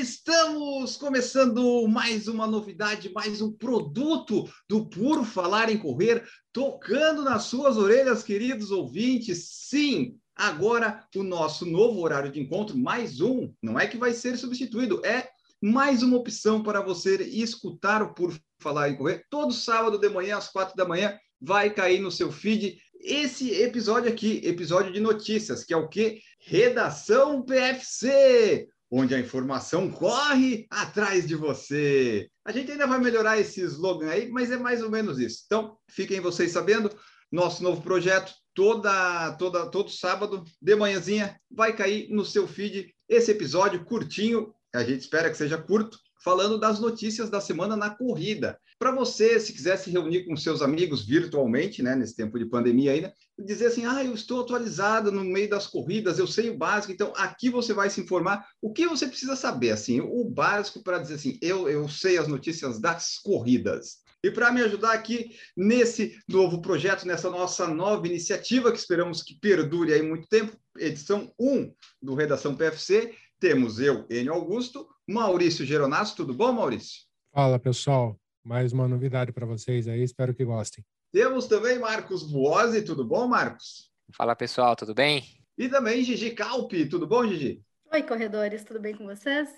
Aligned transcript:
Estamos 0.00 0.96
começando 0.96 1.86
mais 1.86 2.26
uma 2.26 2.44
novidade, 2.44 3.12
mais 3.12 3.40
um 3.40 3.52
produto 3.52 4.50
do 4.68 4.86
Por 4.86 5.24
Falar 5.24 5.70
em 5.70 5.78
Correr, 5.78 6.24
tocando 6.52 7.22
nas 7.22 7.44
suas 7.44 7.76
orelhas, 7.76 8.24
queridos 8.24 8.72
ouvintes. 8.72 9.50
Sim, 9.68 10.16
agora 10.34 11.06
o 11.14 11.22
nosso 11.22 11.64
novo 11.64 12.00
horário 12.00 12.32
de 12.32 12.40
encontro, 12.40 12.76
mais 12.76 13.20
um, 13.20 13.52
não 13.62 13.78
é 13.78 13.86
que 13.86 13.96
vai 13.96 14.12
ser 14.14 14.36
substituído, 14.36 15.00
é 15.06 15.28
mais 15.62 16.02
uma 16.02 16.16
opção 16.16 16.64
para 16.64 16.80
você 16.80 17.22
escutar 17.22 18.02
o 18.02 18.12
Por 18.12 18.36
Falar 18.58 18.90
em 18.90 18.96
Correr. 18.96 19.24
Todo 19.30 19.52
sábado 19.52 19.96
de 19.96 20.08
manhã, 20.08 20.38
às 20.38 20.48
quatro 20.48 20.74
da 20.74 20.84
manhã, 20.84 21.16
vai 21.40 21.70
cair 21.70 22.00
no 22.00 22.10
seu 22.10 22.32
feed 22.32 22.80
esse 23.02 23.50
episódio 23.62 24.10
aqui, 24.10 24.40
episódio 24.44 24.92
de 24.92 25.00
notícias, 25.00 25.64
que 25.64 25.72
é 25.72 25.76
o 25.76 25.88
que? 25.88 26.20
Redação 26.38 27.42
PFC, 27.42 28.68
onde 28.90 29.14
a 29.14 29.20
informação 29.20 29.90
corre 29.90 30.66
atrás 30.70 31.26
de 31.26 31.34
você. 31.34 32.28
A 32.44 32.52
gente 32.52 32.72
ainda 32.72 32.86
vai 32.86 32.98
melhorar 32.98 33.38
esse 33.38 33.60
slogan 33.62 34.08
aí, 34.08 34.30
mas 34.30 34.50
é 34.50 34.56
mais 34.56 34.82
ou 34.82 34.90
menos 34.90 35.18
isso. 35.18 35.42
Então, 35.46 35.76
fiquem 35.88 36.20
vocês 36.20 36.52
sabendo, 36.52 36.90
nosso 37.30 37.62
novo 37.62 37.80
projeto, 37.82 38.32
toda, 38.54 39.32
toda, 39.38 39.70
todo 39.70 39.90
sábado, 39.90 40.44
de 40.60 40.74
manhãzinha, 40.74 41.38
vai 41.50 41.74
cair 41.74 42.08
no 42.10 42.24
seu 42.24 42.46
feed 42.46 42.92
esse 43.08 43.30
episódio 43.30 43.84
curtinho, 43.84 44.54
a 44.74 44.84
gente 44.84 45.00
espera 45.00 45.30
que 45.30 45.36
seja 45.36 45.58
curto, 45.58 45.98
falando 46.22 46.58
das 46.58 46.78
notícias 46.78 47.30
da 47.30 47.40
semana 47.40 47.76
na 47.76 47.90
corrida. 47.90 48.58
Para 48.78 48.94
você, 48.94 49.38
se 49.38 49.52
quiser 49.52 49.76
se 49.76 49.90
reunir 49.90 50.24
com 50.24 50.36
seus 50.36 50.62
amigos 50.62 51.04
virtualmente, 51.04 51.82
né, 51.82 51.94
nesse 51.94 52.16
tempo 52.16 52.38
de 52.38 52.46
pandemia 52.46 52.92
ainda, 52.92 53.12
dizer 53.38 53.66
assim, 53.66 53.84
ah, 53.84 54.04
eu 54.04 54.14
estou 54.14 54.40
atualizado 54.40 55.10
no 55.12 55.24
meio 55.24 55.48
das 55.48 55.66
corridas, 55.66 56.18
eu 56.18 56.26
sei 56.26 56.50
o 56.50 56.56
básico, 56.56 56.92
então 56.92 57.12
aqui 57.16 57.50
você 57.50 57.72
vai 57.72 57.90
se 57.90 58.00
informar 58.00 58.46
o 58.60 58.72
que 58.72 58.86
você 58.86 59.06
precisa 59.06 59.36
saber, 59.36 59.70
assim, 59.70 60.00
o 60.00 60.24
básico 60.24 60.82
para 60.82 60.98
dizer 60.98 61.14
assim, 61.14 61.38
eu, 61.42 61.68
eu 61.68 61.88
sei 61.88 62.18
as 62.18 62.28
notícias 62.28 62.80
das 62.80 63.18
corridas. 63.18 63.98
E 64.22 64.30
para 64.30 64.52
me 64.52 64.60
ajudar 64.60 64.92
aqui 64.92 65.30
nesse 65.56 66.18
novo 66.28 66.60
projeto, 66.60 67.06
nessa 67.06 67.30
nossa 67.30 67.66
nova 67.66 68.06
iniciativa, 68.06 68.70
que 68.70 68.78
esperamos 68.78 69.22
que 69.22 69.38
perdure 69.40 69.94
aí 69.94 70.02
muito 70.02 70.28
tempo, 70.28 70.54
edição 70.78 71.32
1 71.38 71.72
do 72.02 72.14
Redação 72.14 72.54
PFC, 72.54 73.14
temos 73.38 73.80
eu, 73.80 74.06
Enio 74.10 74.34
Augusto, 74.34 74.86
Maurício 75.10 75.66
Geronasso, 75.66 76.14
tudo 76.14 76.32
bom, 76.32 76.52
Maurício? 76.52 77.02
Fala, 77.34 77.58
pessoal. 77.58 78.16
Mais 78.44 78.72
uma 78.72 78.86
novidade 78.86 79.32
para 79.32 79.44
vocês 79.44 79.88
aí, 79.88 80.04
espero 80.04 80.32
que 80.32 80.44
gostem. 80.44 80.84
Temos 81.12 81.48
também 81.48 81.80
Marcos 81.80 82.22
Buozzi, 82.22 82.82
tudo 82.82 83.04
bom, 83.04 83.26
Marcos? 83.26 83.90
Fala, 84.16 84.36
pessoal, 84.36 84.76
tudo 84.76 84.94
bem? 84.94 85.24
E 85.58 85.68
também 85.68 86.04
Gigi 86.04 86.30
Calpi, 86.30 86.86
tudo 86.86 87.08
bom, 87.08 87.26
Gigi? 87.26 87.60
Oi, 87.92 88.02
corredores, 88.04 88.62
tudo 88.62 88.78
bem 88.78 88.94
com 88.94 89.04
vocês? 89.04 89.50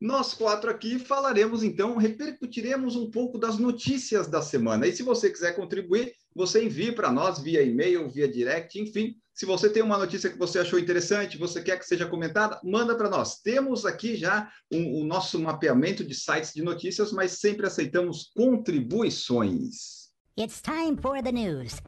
Nós 0.00 0.32
quatro 0.32 0.70
aqui 0.70 0.98
falaremos, 0.98 1.62
então, 1.62 1.98
repercutiremos 1.98 2.96
um 2.96 3.10
pouco 3.10 3.38
das 3.38 3.58
notícias 3.58 4.26
da 4.26 4.40
semana. 4.40 4.86
E 4.86 4.92
se 4.92 5.02
você 5.02 5.30
quiser 5.30 5.54
contribuir, 5.54 6.14
você 6.34 6.64
envie 6.64 6.92
para 6.92 7.12
nós 7.12 7.38
via 7.38 7.62
e-mail, 7.62 8.08
via 8.08 8.26
direct, 8.26 8.80
enfim. 8.80 9.14
Se 9.34 9.44
você 9.44 9.68
tem 9.68 9.82
uma 9.82 9.98
notícia 9.98 10.30
que 10.30 10.38
você 10.38 10.60
achou 10.60 10.78
interessante, 10.78 11.36
você 11.36 11.60
quer 11.60 11.76
que 11.76 11.84
seja 11.84 12.06
comentada, 12.06 12.60
manda 12.62 12.94
para 12.94 13.10
nós. 13.10 13.40
Temos 13.40 13.84
aqui 13.84 14.14
já 14.14 14.48
o 14.72 14.76
um, 14.76 15.00
um 15.00 15.04
nosso 15.04 15.40
mapeamento 15.40 16.04
de 16.04 16.14
sites 16.14 16.54
de 16.54 16.62
notícias, 16.62 17.10
mas 17.10 17.32
sempre 17.32 17.66
aceitamos 17.66 18.30
contribuições. 18.32 20.04
It's 20.38 20.62
time 20.62 20.96
for 21.02 21.20
the 21.20 21.32
news. 21.32 21.80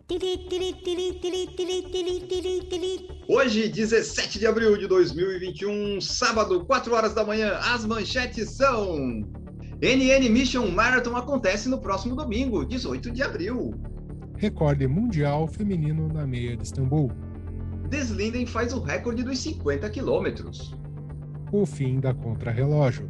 Hoje, 3.28 3.68
17 3.68 4.38
de 4.40 4.46
abril 4.48 4.76
de 4.76 4.88
2021, 4.88 6.00
sábado, 6.00 6.66
4 6.66 6.94
horas 6.94 7.14
da 7.14 7.24
manhã, 7.24 7.58
as 7.58 7.84
manchetes 7.84 8.56
são: 8.56 8.96
NN 9.80 10.28
Mission 10.30 10.66
Marathon 10.68 11.16
acontece 11.16 11.68
no 11.68 11.80
próximo 11.80 12.16
domingo, 12.16 12.64
18 12.64 13.12
de 13.12 13.22
abril. 13.22 13.72
Recorde 14.36 14.88
mundial 14.88 15.46
feminino 15.46 16.08
na 16.08 16.26
meia 16.26 16.56
de 16.56 16.64
Istambul. 16.64 17.25
Deslinden 17.86 18.46
faz 18.46 18.72
o 18.72 18.80
recorde 18.80 19.22
dos 19.22 19.38
50 19.38 19.88
quilômetros. 19.90 20.74
O 21.52 21.64
fim 21.64 22.00
da 22.00 22.12
contrarrelógio. 22.12 23.08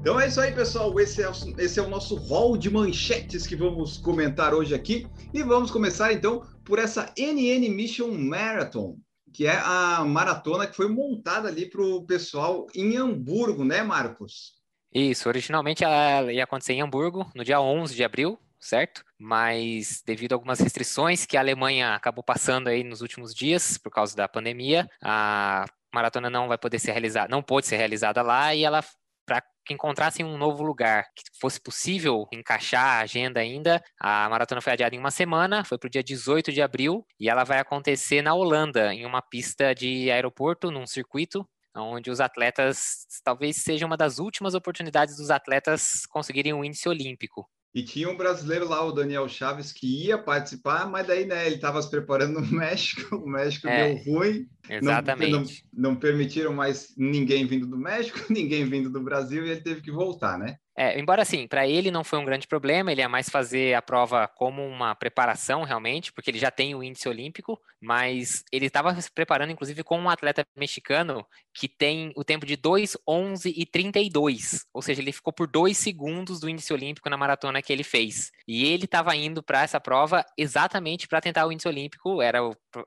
Então 0.00 0.18
é 0.20 0.28
isso 0.28 0.40
aí, 0.40 0.52
pessoal. 0.52 0.98
Esse 0.98 1.22
é, 1.22 1.28
o, 1.28 1.32
esse 1.58 1.78
é 1.78 1.82
o 1.82 1.88
nosso 1.88 2.16
hall 2.16 2.56
de 2.56 2.70
manchetes 2.70 3.46
que 3.46 3.56
vamos 3.56 3.98
comentar 3.98 4.54
hoje 4.54 4.74
aqui. 4.74 5.06
E 5.32 5.42
vamos 5.42 5.70
começar 5.70 6.12
então 6.12 6.42
por 6.64 6.78
essa 6.78 7.12
NN 7.18 7.68
Mission 7.68 8.12
Marathon, 8.12 8.96
que 9.32 9.46
é 9.46 9.56
a 9.56 10.04
maratona 10.04 10.66
que 10.66 10.76
foi 10.76 10.88
montada 10.88 11.48
ali 11.48 11.66
para 11.66 11.82
o 11.82 12.04
pessoal 12.04 12.66
em 12.74 12.96
Hamburgo, 12.96 13.64
né, 13.64 13.82
Marcos? 13.82 14.58
Isso, 14.94 15.28
originalmente 15.28 15.84
ela 15.84 16.32
ia 16.32 16.44
acontecer 16.44 16.72
em 16.72 16.80
Hamburgo 16.80 17.30
no 17.34 17.44
dia 17.44 17.60
11 17.60 17.94
de 17.94 18.02
abril, 18.02 18.38
certo? 18.60 19.04
Mas 19.18 20.02
devido 20.04 20.32
a 20.32 20.36
algumas 20.36 20.60
restrições 20.60 21.26
que 21.26 21.36
a 21.36 21.40
Alemanha 21.40 21.94
acabou 21.94 22.24
passando 22.24 22.68
aí 22.68 22.82
nos 22.84 23.00
últimos 23.00 23.34
dias 23.34 23.78
por 23.78 23.90
causa 23.90 24.16
da 24.16 24.28
pandemia, 24.28 24.88
a 25.02 25.64
maratona 25.92 26.28
não 26.28 26.48
vai 26.48 26.58
poder 26.58 26.78
ser 26.78 26.92
realizada, 26.92 27.28
não 27.28 27.42
pôde 27.42 27.66
ser 27.66 27.76
realizada 27.76 28.22
lá 28.22 28.54
e 28.54 28.64
ela 28.64 28.82
para 29.26 29.42
que 29.64 29.74
encontrassem 29.74 30.24
um 30.24 30.38
novo 30.38 30.62
lugar 30.62 31.04
que 31.14 31.22
fosse 31.38 31.60
possível 31.60 32.26
encaixar 32.32 32.82
a 32.82 33.00
agenda 33.00 33.40
ainda. 33.40 33.82
A 34.00 34.26
maratona 34.30 34.62
foi 34.62 34.72
adiada 34.72 34.96
em 34.96 34.98
uma 34.98 35.10
semana, 35.10 35.62
foi 35.64 35.76
para 35.76 35.86
o 35.86 35.90
dia 35.90 36.02
18 36.02 36.50
de 36.50 36.62
abril, 36.62 37.06
e 37.20 37.28
ela 37.28 37.44
vai 37.44 37.58
acontecer 37.58 38.22
na 38.22 38.34
Holanda, 38.34 38.94
em 38.94 39.04
uma 39.04 39.20
pista 39.20 39.74
de 39.74 40.10
aeroporto, 40.10 40.70
num 40.70 40.86
circuito, 40.86 41.46
onde 41.76 42.10
os 42.10 42.20
atletas, 42.20 43.06
talvez 43.22 43.58
seja 43.58 43.84
uma 43.84 43.98
das 43.98 44.18
últimas 44.18 44.54
oportunidades 44.54 45.16
dos 45.18 45.30
atletas 45.30 46.06
conseguirem 46.06 46.54
o 46.54 46.60
um 46.60 46.64
índice 46.64 46.88
olímpico. 46.88 47.46
E 47.78 47.82
tinha 47.84 48.10
um 48.10 48.16
brasileiro 48.16 48.68
lá, 48.68 48.84
o 48.84 48.90
Daniel 48.90 49.28
Chaves, 49.28 49.70
que 49.70 50.06
ia 50.06 50.18
participar, 50.18 50.90
mas 50.90 51.06
daí, 51.06 51.24
né, 51.24 51.46
ele 51.46 51.54
estava 51.54 51.80
se 51.80 51.88
preparando 51.88 52.40
no 52.42 52.52
México, 52.52 53.14
o 53.14 53.28
México 53.28 53.68
é, 53.68 53.94
deu 53.94 54.02
ruim. 54.02 54.48
Exatamente. 54.68 55.30
Não, 55.30 55.40
não, 55.42 55.46
não, 55.92 55.96
permitiram 55.96 56.52
mais 56.52 56.92
ninguém 56.96 57.46
vindo 57.46 57.68
do 57.68 57.78
México, 57.78 58.18
ninguém 58.28 58.64
vindo 58.64 58.90
do 58.90 59.00
Brasil, 59.00 59.46
e 59.46 59.50
ele 59.50 59.60
teve 59.60 59.80
que 59.80 59.92
voltar, 59.92 60.36
né? 60.36 60.56
É, 60.80 60.96
embora 60.96 61.22
assim, 61.22 61.48
para 61.48 61.66
ele 61.66 61.90
não 61.90 62.04
foi 62.04 62.20
um 62.20 62.24
grande 62.24 62.46
problema, 62.46 62.92
ele 62.92 63.00
ia 63.00 63.08
mais 63.08 63.28
fazer 63.28 63.74
a 63.74 63.82
prova 63.82 64.28
como 64.28 64.64
uma 64.64 64.94
preparação 64.94 65.64
realmente, 65.64 66.12
porque 66.12 66.30
ele 66.30 66.38
já 66.38 66.52
tem 66.52 66.72
o 66.72 66.84
índice 66.84 67.08
olímpico, 67.08 67.60
mas 67.82 68.44
ele 68.52 68.66
estava 68.66 68.94
se 69.00 69.10
preparando 69.10 69.50
inclusive 69.50 69.82
com 69.82 69.98
um 69.98 70.08
atleta 70.08 70.46
mexicano 70.56 71.26
que 71.52 71.68
tem 71.68 72.12
o 72.14 72.22
tempo 72.22 72.46
de 72.46 72.54
2, 72.54 72.96
11 73.08 73.52
e 73.56 73.66
32, 73.66 74.66
ou 74.72 74.80
seja, 74.80 75.02
ele 75.02 75.10
ficou 75.10 75.32
por 75.32 75.48
dois 75.48 75.76
segundos 75.76 76.38
do 76.38 76.48
índice 76.48 76.72
olímpico 76.72 77.10
na 77.10 77.16
maratona 77.16 77.60
que 77.60 77.72
ele 77.72 77.82
fez. 77.82 78.30
E 78.46 78.64
ele 78.64 78.84
estava 78.84 79.16
indo 79.16 79.42
para 79.42 79.64
essa 79.64 79.80
prova 79.80 80.24
exatamente 80.38 81.08
para 81.08 81.20
tentar 81.20 81.44
o 81.44 81.50
índice 81.50 81.66
olímpico, 81.66 82.22
era 82.22 82.38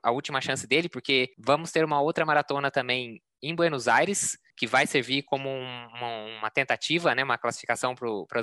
a 0.02 0.10
última 0.10 0.40
chance 0.40 0.66
dele, 0.66 0.88
porque 0.88 1.34
vamos 1.36 1.70
ter 1.70 1.84
uma 1.84 2.00
outra 2.00 2.24
maratona 2.24 2.70
também 2.70 3.20
em 3.42 3.54
Buenos 3.54 3.86
Aires, 3.86 4.38
que 4.56 4.66
vai 4.66 4.86
servir 4.86 5.22
como 5.22 5.48
um, 5.48 5.86
uma, 5.94 6.38
uma, 6.38 6.50
tentativa, 6.50 7.14
né, 7.14 7.24
uma 7.24 7.38
classificação 7.38 7.94
para 7.94 8.40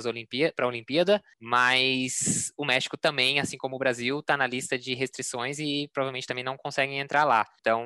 a 0.58 0.66
Olimpíada, 0.66 1.22
mas 1.40 2.52
o 2.56 2.64
México 2.64 2.96
também, 2.96 3.38
assim 3.38 3.56
como 3.56 3.76
o 3.76 3.78
Brasil, 3.78 4.20
está 4.20 4.36
na 4.36 4.46
lista 4.46 4.78
de 4.78 4.94
restrições 4.94 5.58
e 5.58 5.88
provavelmente 5.92 6.26
também 6.26 6.44
não 6.44 6.56
conseguem 6.56 6.98
entrar 6.98 7.24
lá. 7.24 7.46
Então, 7.60 7.84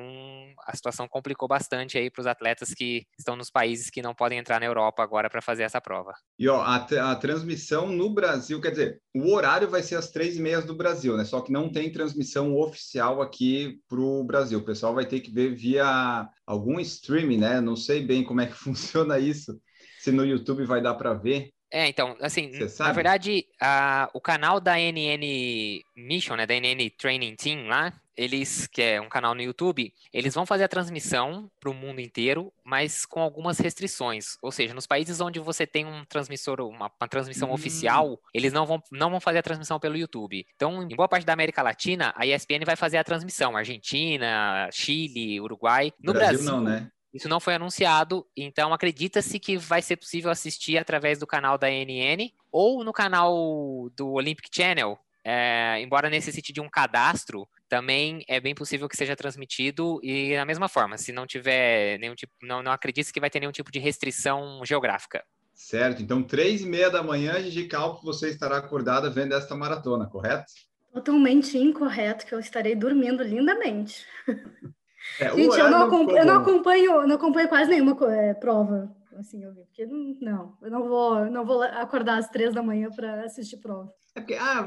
a 0.65 0.75
situação 0.75 1.07
complicou 1.07 1.47
bastante 1.47 1.97
aí 1.97 2.09
para 2.09 2.21
os 2.21 2.27
atletas 2.27 2.73
que 2.73 3.05
estão 3.17 3.35
nos 3.35 3.49
países 3.49 3.89
que 3.89 4.01
não 4.01 4.13
podem 4.13 4.39
entrar 4.39 4.59
na 4.59 4.65
Europa 4.65 5.03
agora 5.03 5.29
para 5.29 5.41
fazer 5.41 5.63
essa 5.63 5.81
prova. 5.81 6.13
E 6.37 6.47
ó, 6.47 6.61
a, 6.61 6.75
a, 6.75 7.15
transmissão 7.15 7.87
no 7.87 8.09
Brasil, 8.09 8.59
quer 8.59 8.71
dizer, 8.71 9.01
o 9.13 9.31
horário 9.33 9.69
vai 9.69 9.81
ser 9.81 9.95
às 9.95 10.11
três 10.11 10.37
e 10.37 10.41
meia 10.41 10.61
do 10.61 10.75
Brasil, 10.75 11.15
né? 11.15 11.23
Só 11.23 11.41
que 11.41 11.51
não 11.51 11.71
tem 11.71 11.91
transmissão 11.91 12.55
oficial 12.55 13.21
aqui 13.21 13.79
para 13.87 13.99
o 13.99 14.23
Brasil. 14.23 14.59
O 14.59 14.65
pessoal 14.65 14.93
vai 14.93 15.05
ter 15.05 15.19
que 15.21 15.31
ver 15.31 15.53
via 15.55 16.27
algum 16.45 16.79
streaming, 16.79 17.37
né? 17.37 17.61
Não 17.61 17.75
sei 17.75 18.01
bem 18.01 18.14
como 18.23 18.41
é 18.41 18.47
que 18.47 18.53
funciona 18.57 19.19
isso, 19.19 19.59
se 19.99 20.11
no 20.11 20.25
YouTube 20.25 20.65
vai 20.65 20.81
dar 20.81 20.95
para 20.95 21.13
ver. 21.13 21.51
É, 21.71 21.87
então, 21.89 22.15
assim, 22.21 22.51
na 22.79 22.91
verdade, 22.91 23.45
a, 23.59 24.09
o 24.13 24.21
canal 24.21 24.61
da 24.61 24.77
NN 24.77 25.81
Mission, 25.97 26.35
né, 26.35 26.45
da 26.45 26.53
NN 26.53 26.89
Training 26.97 27.35
Team 27.35 27.67
lá, 27.67 27.91
eles, 28.15 28.65
que 28.67 28.81
é 28.81 29.01
um 29.01 29.09
canal 29.09 29.35
no 29.35 29.41
YouTube, 29.41 29.93
eles 30.13 30.33
vão 30.33 30.45
fazer 30.45 30.63
a 30.63 30.69
transmissão 30.69 31.51
para 31.59 31.69
o 31.69 31.73
mundo 31.73 31.99
inteiro, 31.99 32.51
mas 32.63 33.05
com 33.05 33.19
algumas 33.19 33.59
restrições. 33.59 34.37
Ou 34.41 34.51
seja, 34.51 34.73
nos 34.73 34.87
países 34.87 35.19
onde 35.19 35.39
você 35.39 35.67
tem 35.67 35.85
um 35.85 36.05
transmissor, 36.05 36.61
uma, 36.61 36.89
uma 36.99 37.07
transmissão 37.09 37.49
Hum. 37.49 37.53
oficial, 37.53 38.19
eles 38.33 38.53
não 38.53 38.65
vão, 38.65 38.81
não 38.91 39.09
vão 39.09 39.19
fazer 39.19 39.39
a 39.39 39.43
transmissão 39.43 39.79
pelo 39.79 39.97
YouTube. 39.97 40.45
Então, 40.55 40.81
em 40.81 40.95
boa 40.95 41.09
parte 41.09 41.25
da 41.25 41.33
América 41.33 41.61
Latina, 41.61 42.13
a 42.15 42.25
ESPN 42.25 42.63
vai 42.65 42.75
fazer 42.75 42.97
a 42.97 43.03
transmissão. 43.03 43.57
Argentina, 43.57 44.69
Chile, 44.71 45.41
Uruguai. 45.41 45.91
No 46.01 46.13
Brasil, 46.13 46.37
Brasil, 46.37 46.51
não, 46.51 46.61
né? 46.61 46.89
Isso 47.15 47.29
não 47.29 47.39
foi 47.39 47.55
anunciado, 47.55 48.27
então 48.35 48.73
acredita-se 48.73 49.39
que 49.39 49.57
vai 49.57 49.81
ser 49.81 49.95
possível 49.95 50.29
assistir 50.29 50.77
através 50.77 51.17
do 51.17 51.25
canal 51.25 51.57
da 51.57 51.69
NN 51.69 52.33
ou 52.51 52.83
no 52.83 52.91
canal 52.91 53.89
do 53.95 54.11
Olympic 54.11 54.49
Channel. 54.53 54.99
É, 55.23 55.79
embora 55.81 56.09
necessite 56.09 56.51
de 56.51 56.59
um 56.59 56.69
cadastro, 56.69 57.47
também 57.69 58.23
é 58.27 58.39
bem 58.39 58.53
possível 58.53 58.89
que 58.89 58.97
seja 58.97 59.15
transmitido 59.15 59.99
e 60.03 60.35
da 60.35 60.45
mesma 60.45 60.67
forma, 60.67 60.97
se 60.97 61.13
não 61.13 61.25
tiver 61.25 61.97
nenhum 61.99 62.15
tipo, 62.15 62.33
não, 62.43 62.61
não 62.61 62.71
acredite 62.71 63.13
que 63.13 63.19
vai 63.19 63.29
ter 63.29 63.39
nenhum 63.39 63.51
tipo 63.51 63.71
de 63.71 63.79
restrição 63.79 64.61
geográfica. 64.65 65.23
Certo. 65.53 66.03
Então, 66.03 66.21
três 66.21 66.61
e 66.61 66.65
meia 66.65 66.91
da 66.91 67.01
manhã, 67.01 67.41
Gigi 67.41 67.65
Calpo, 67.65 68.03
você 68.03 68.29
estará 68.29 68.57
acordada 68.57 69.09
vendo 69.09 69.33
esta 69.33 69.55
maratona, 69.55 70.05
correto? 70.05 70.51
Totalmente 70.93 71.57
incorreto, 71.57 72.25
que 72.25 72.35
eu 72.35 72.39
estarei 72.39 72.75
dormindo 72.75 73.23
lindamente. 73.23 74.05
É, 75.19 75.29
Gente, 75.35 75.57
eu 75.57 75.69
não, 75.69 76.09
eu 76.09 76.25
não 76.25 76.41
acompanho, 76.41 77.07
não 77.07 77.15
acompanho 77.15 77.49
quase 77.49 77.69
nenhuma 77.69 77.97
eh, 78.11 78.33
prova, 78.33 78.93
assim, 79.17 79.43
eu 79.43 79.53
vi, 79.53 79.63
porque 79.65 79.85
não, 79.85 80.15
não, 80.21 80.57
eu 80.61 80.71
não 80.71 80.87
vou, 80.87 81.25
não 81.25 81.45
vou 81.45 81.61
acordar 81.63 82.17
às 82.17 82.29
três 82.29 82.53
da 82.53 82.61
manhã 82.61 82.89
para 82.89 83.23
assistir 83.23 83.57
prova. 83.57 83.91
É 84.15 84.21
porque, 84.21 84.35
ah, 84.35 84.65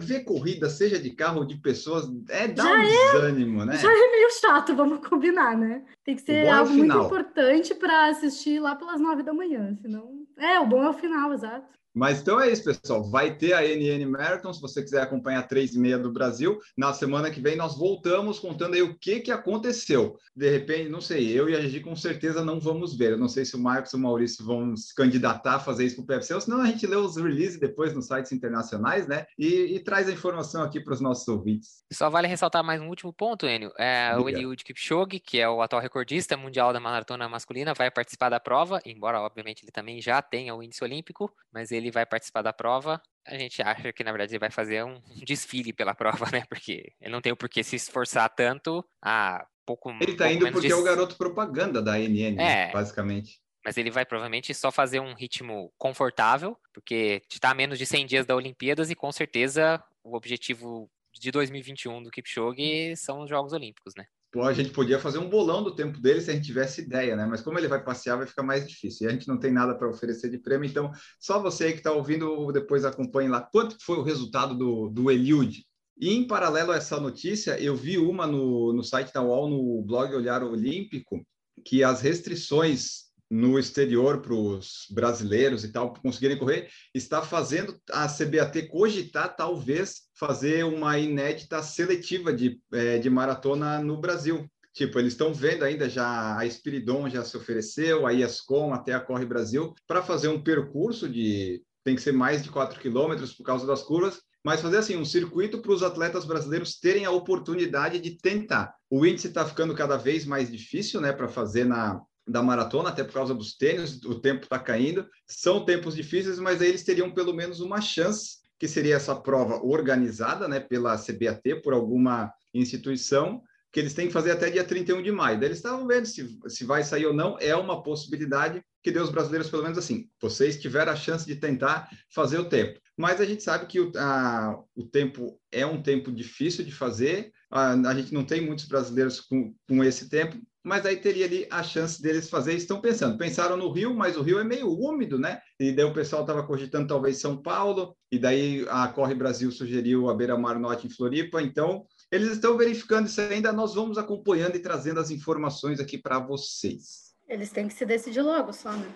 ver 0.00 0.24
corrida, 0.24 0.70
seja 0.70 0.98
de 0.98 1.10
carro 1.10 1.40
ou 1.40 1.46
de 1.46 1.56
pessoas, 1.56 2.06
é 2.30 2.48
dá 2.48 2.62
Já 2.62 2.74
um 2.74 2.82
desânimo, 2.82 3.64
né? 3.66 3.76
Já 3.76 3.90
é 3.90 4.10
meio 4.10 4.30
chato, 4.40 4.74
vamos 4.74 5.06
combinar, 5.06 5.56
né? 5.56 5.84
Tem 6.04 6.16
que 6.16 6.22
ser 6.22 6.46
é 6.46 6.50
algo 6.50 6.70
muito 6.70 6.90
final. 6.90 7.04
importante 7.04 7.74
para 7.74 8.06
assistir 8.06 8.60
lá 8.60 8.74
pelas 8.74 9.00
nove 9.00 9.22
da 9.22 9.34
manhã, 9.34 9.76
senão... 9.80 10.22
É, 10.38 10.58
o 10.58 10.66
bom 10.66 10.82
é 10.82 10.88
o 10.88 10.94
final, 10.94 11.34
exato. 11.34 11.68
Mas 11.94 12.20
então 12.20 12.40
é 12.40 12.50
isso, 12.50 12.64
pessoal. 12.64 13.08
Vai 13.10 13.36
ter 13.36 13.52
a 13.52 13.62
NN 13.62 14.06
Marathon, 14.06 14.52
se 14.52 14.60
você 14.60 14.82
quiser 14.82 15.02
acompanhar 15.02 15.46
três 15.46 15.74
e 15.74 15.78
meia 15.78 15.98
do 15.98 16.12
Brasil. 16.12 16.58
Na 16.76 16.92
semana 16.92 17.30
que 17.30 17.40
vem 17.40 17.56
nós 17.56 17.76
voltamos 17.76 18.38
contando 18.38 18.74
aí 18.74 18.82
o 18.82 18.98
que, 18.98 19.20
que 19.20 19.30
aconteceu. 19.30 20.16
De 20.34 20.50
repente, 20.50 20.88
não 20.88 21.00
sei, 21.00 21.28
eu 21.28 21.48
e 21.48 21.54
a 21.54 21.60
Gigi 21.60 21.80
com 21.80 21.94
certeza 21.94 22.44
não 22.44 22.58
vamos 22.58 22.96
ver. 22.96 23.12
Eu 23.12 23.18
não 23.18 23.28
sei 23.28 23.44
se 23.44 23.54
o 23.54 23.58
Marcos 23.58 23.92
e 23.92 23.96
o 23.96 23.98
Maurício 23.98 24.44
vão 24.44 24.76
se 24.76 24.94
candidatar 24.94 25.56
a 25.56 25.60
fazer 25.60 25.86
isso 25.86 25.96
para 25.96 26.16
o 26.16 26.18
PFC, 26.18 26.34
ou 26.34 26.40
senão 26.40 26.60
a 26.60 26.66
gente 26.66 26.86
lê 26.86 26.96
os 26.96 27.16
releases 27.16 27.60
depois 27.60 27.94
nos 27.94 28.06
sites 28.06 28.32
internacionais, 28.32 29.06
né? 29.06 29.26
E, 29.38 29.76
e 29.76 29.80
traz 29.80 30.08
a 30.08 30.12
informação 30.12 30.62
aqui 30.62 30.80
para 30.80 30.94
os 30.94 31.00
nossos 31.00 31.26
ouvintes. 31.28 31.84
Só 31.92 32.08
vale 32.08 32.26
ressaltar 32.26 32.64
mais 32.64 32.80
um 32.80 32.88
último 32.88 33.12
ponto, 33.12 33.46
Enio. 33.46 33.72
É, 33.78 34.16
o. 34.16 34.32
Eliud 34.32 34.64
Kipchoge, 34.64 35.20
que 35.20 35.38
é 35.38 35.48
o 35.48 35.60
atual 35.60 35.82
recordista 35.82 36.36
mundial 36.36 36.72
da 36.72 36.80
maratona 36.80 37.28
masculina, 37.28 37.74
vai 37.74 37.90
participar 37.90 38.30
da 38.30 38.40
prova, 38.40 38.80
embora 38.84 39.20
obviamente 39.20 39.62
ele 39.62 39.70
também 39.70 40.00
já 40.00 40.20
tenha 40.22 40.54
o 40.54 40.62
índice 40.62 40.82
olímpico, 40.82 41.32
mas 41.52 41.70
ele 41.70 41.81
vai 41.90 42.06
participar 42.06 42.42
da 42.42 42.52
prova. 42.52 43.00
A 43.26 43.36
gente 43.38 43.62
acha 43.62 43.92
que 43.92 44.04
na 44.04 44.12
verdade 44.12 44.32
ele 44.32 44.38
vai 44.38 44.50
fazer 44.50 44.84
um 44.84 45.00
desfile 45.26 45.72
pela 45.72 45.94
prova, 45.94 46.30
né? 46.30 46.44
Porque 46.48 46.92
ele 47.00 47.12
não 47.12 47.20
tem 47.20 47.32
o 47.32 47.36
porquê 47.36 47.62
se 47.62 47.76
esforçar 47.76 48.28
tanto 48.30 48.84
a 49.00 49.46
pouco 49.64 49.90
Ele 49.90 50.12
está 50.12 50.24
pouco 50.24 50.44
indo 50.44 50.52
porque 50.52 50.66
de 50.66 50.72
é 50.72 50.76
o 50.76 50.82
garoto 50.82 51.16
propaganda 51.16 51.82
da 51.82 51.98
NN? 51.98 52.40
É. 52.40 52.72
basicamente. 52.72 53.40
mas 53.64 53.76
ele 53.76 53.90
vai 53.90 54.04
provavelmente 54.04 54.52
só 54.54 54.72
fazer 54.72 55.00
um 55.00 55.14
ritmo 55.14 55.72
confortável, 55.78 56.58
porque 56.72 57.22
está 57.30 57.50
a 57.50 57.54
menos 57.54 57.78
de 57.78 57.86
100 57.86 58.06
dias 58.06 58.26
da 58.26 58.34
Olimpíadas 58.34 58.90
e 58.90 58.94
com 58.94 59.12
certeza 59.12 59.82
o 60.02 60.16
objetivo 60.16 60.90
de 61.12 61.30
2021 61.30 62.02
do 62.02 62.10
Kipchoge 62.10 62.96
são 62.96 63.20
os 63.20 63.28
Jogos 63.28 63.52
Olímpicos, 63.52 63.94
né? 63.96 64.06
Pô, 64.32 64.44
a 64.44 64.52
gente 64.54 64.70
podia 64.70 64.98
fazer 64.98 65.18
um 65.18 65.28
bolão 65.28 65.62
do 65.62 65.74
tempo 65.74 66.00
dele 66.00 66.22
se 66.22 66.30
a 66.30 66.34
gente 66.34 66.46
tivesse 66.46 66.80
ideia, 66.80 67.14
né? 67.14 67.26
Mas 67.26 67.42
como 67.42 67.58
ele 67.58 67.68
vai 67.68 67.84
passear, 67.84 68.16
vai 68.16 68.26
ficar 68.26 68.42
mais 68.42 68.66
difícil. 68.66 69.06
E 69.06 69.10
a 69.10 69.12
gente 69.12 69.28
não 69.28 69.38
tem 69.38 69.52
nada 69.52 69.74
para 69.74 69.90
oferecer 69.90 70.30
de 70.30 70.38
prêmio, 70.38 70.66
então 70.66 70.90
só 71.20 71.38
você 71.38 71.64
aí 71.64 71.72
que 71.72 71.78
está 71.78 71.92
ouvindo, 71.92 72.50
depois 72.50 72.86
acompanhe 72.86 73.28
lá. 73.28 73.42
Quanto 73.42 73.76
foi 73.84 73.98
o 73.98 74.02
resultado 74.02 74.56
do, 74.56 74.88
do 74.88 75.10
Eliud? 75.10 75.62
E 76.00 76.10
em 76.14 76.26
paralelo 76.26 76.72
a 76.72 76.76
essa 76.76 76.98
notícia, 76.98 77.60
eu 77.60 77.76
vi 77.76 77.98
uma 77.98 78.26
no, 78.26 78.72
no 78.72 78.82
site 78.82 79.12
da 79.12 79.22
UOL, 79.22 79.50
no 79.50 79.82
blog 79.82 80.14
Olhar 80.14 80.42
Olímpico, 80.42 81.22
que 81.62 81.84
as 81.84 82.00
restrições 82.00 83.11
no 83.32 83.58
exterior 83.58 84.20
para 84.20 84.34
os 84.34 84.86
brasileiros 84.90 85.64
e 85.64 85.72
tal 85.72 85.94
conseguirem 85.94 86.36
correr 86.36 86.68
está 86.94 87.22
fazendo 87.22 87.74
a 87.90 88.06
CBAT 88.06 88.68
cogitar 88.68 89.34
talvez 89.34 90.02
fazer 90.14 90.66
uma 90.66 90.98
inédita 90.98 91.62
seletiva 91.62 92.30
de, 92.30 92.60
eh, 92.74 92.98
de 92.98 93.08
maratona 93.08 93.78
no 93.78 93.98
Brasil. 93.98 94.46
Tipo, 94.74 94.98
eles 94.98 95.14
estão 95.14 95.32
vendo 95.32 95.64
ainda 95.64 95.88
já 95.88 96.36
a 96.36 96.44
Espiridon 96.44 97.08
já 97.08 97.24
se 97.24 97.34
ofereceu, 97.34 98.06
a 98.06 98.12
ESCOM 98.12 98.74
até 98.74 98.92
a 98.92 99.00
Corre 99.00 99.24
Brasil 99.24 99.74
para 99.86 100.02
fazer 100.02 100.28
um 100.28 100.42
percurso 100.42 101.08
de 101.08 101.62
tem 101.82 101.96
que 101.96 102.02
ser 102.02 102.12
mais 102.12 102.42
de 102.42 102.50
4 102.50 102.78
quilômetros 102.78 103.32
por 103.32 103.44
causa 103.44 103.66
das 103.66 103.82
curvas, 103.82 104.20
mas 104.44 104.60
fazer 104.60 104.76
assim 104.76 104.96
um 104.96 105.06
circuito 105.06 105.62
para 105.62 105.72
os 105.72 105.82
atletas 105.82 106.26
brasileiros 106.26 106.78
terem 106.78 107.06
a 107.06 107.10
oportunidade 107.10 107.98
de 107.98 108.18
tentar. 108.18 108.74
O 108.90 109.06
índice 109.06 109.28
está 109.28 109.46
ficando 109.46 109.74
cada 109.74 109.96
vez 109.96 110.26
mais 110.26 110.52
difícil, 110.52 111.00
né, 111.00 111.14
para 111.14 111.28
fazer 111.28 111.64
na 111.64 111.98
da 112.26 112.42
maratona, 112.42 112.90
até 112.90 113.02
por 113.02 113.14
causa 113.14 113.34
dos 113.34 113.56
tênis, 113.56 114.02
o 114.04 114.20
tempo 114.20 114.44
está 114.44 114.58
caindo. 114.58 115.06
São 115.26 115.64
tempos 115.64 115.94
difíceis, 115.94 116.38
mas 116.38 116.60
aí 116.60 116.68
eles 116.68 116.84
teriam 116.84 117.10
pelo 117.10 117.34
menos 117.34 117.60
uma 117.60 117.80
chance, 117.80 118.38
que 118.58 118.68
seria 118.68 118.96
essa 118.96 119.14
prova 119.14 119.56
organizada, 119.56 120.46
né, 120.46 120.60
pela 120.60 120.96
CBAT, 120.96 121.62
por 121.62 121.72
alguma 121.74 122.32
instituição, 122.54 123.42
que 123.72 123.80
eles 123.80 123.94
têm 123.94 124.06
que 124.06 124.12
fazer 124.12 124.30
até 124.30 124.50
dia 124.50 124.62
31 124.62 125.02
de 125.02 125.10
maio. 125.10 125.38
Daí 125.38 125.48
eles 125.48 125.58
estavam 125.58 125.86
vendo 125.86 126.06
se, 126.06 126.38
se 126.46 126.64
vai 126.64 126.84
sair 126.84 127.06
ou 127.06 127.14
não, 127.14 127.36
é 127.40 127.56
uma 127.56 127.82
possibilidade 127.82 128.62
que 128.82 128.90
deu 128.90 129.02
os 129.02 129.10
brasileiros, 129.10 129.48
pelo 129.48 129.62
menos 129.62 129.78
assim, 129.78 130.08
vocês 130.20 130.60
tiveram 130.60 130.92
a 130.92 130.96
chance 130.96 131.24
de 131.24 131.36
tentar 131.36 131.88
fazer 132.14 132.38
o 132.38 132.48
tempo. 132.48 132.78
Mas 132.96 133.20
a 133.20 133.24
gente 133.24 133.42
sabe 133.42 133.66
que 133.66 133.80
o, 133.80 133.90
a, 133.96 134.60
o 134.76 134.84
tempo 134.84 135.40
é 135.50 135.64
um 135.64 135.82
tempo 135.82 136.12
difícil 136.12 136.64
de 136.64 136.72
fazer, 136.72 137.32
a, 137.52 137.72
a 137.72 137.94
gente 137.94 138.14
não 138.14 138.24
tem 138.24 138.40
muitos 138.40 138.64
brasileiros 138.64 139.20
com, 139.20 139.54
com 139.68 139.84
esse 139.84 140.08
tempo, 140.08 140.40
mas 140.64 140.86
aí 140.86 140.96
teria 140.96 141.26
ali 141.26 141.46
a 141.50 141.62
chance 141.62 142.00
deles 142.00 142.30
fazer. 142.30 142.54
Estão 142.54 142.80
pensando, 142.80 143.18
pensaram 143.18 143.56
no 143.56 143.70
Rio, 143.70 143.94
mas 143.94 144.16
o 144.16 144.22
Rio 144.22 144.38
é 144.38 144.44
meio 144.44 144.70
úmido, 144.70 145.18
né? 145.18 145.40
E 145.60 145.72
daí 145.72 145.84
o 145.84 145.92
pessoal 145.92 146.22
estava 146.22 146.46
cogitando 146.46 146.88
talvez 146.88 147.18
São 147.18 147.42
Paulo, 147.42 147.94
e 148.10 148.18
daí 148.18 148.64
a 148.70 148.88
Corre 148.88 149.14
Brasil 149.14 149.50
sugeriu 149.50 150.08
a 150.08 150.14
Beira 150.14 150.38
Mar 150.38 150.58
Norte 150.58 150.86
em 150.86 150.90
Floripa. 150.90 151.42
Então, 151.42 151.84
eles 152.10 152.32
estão 152.32 152.56
verificando 152.56 153.06
isso 153.06 153.20
ainda. 153.20 153.52
Nós 153.52 153.74
vamos 153.74 153.98
acompanhando 153.98 154.56
e 154.56 154.60
trazendo 154.60 155.00
as 155.00 155.10
informações 155.10 155.78
aqui 155.78 155.98
para 155.98 156.18
vocês. 156.18 157.12
Eles 157.28 157.50
têm 157.50 157.68
que 157.68 157.74
se 157.74 157.84
decidir 157.84 158.22
logo 158.22 158.52
só, 158.52 158.72
né? 158.72 158.88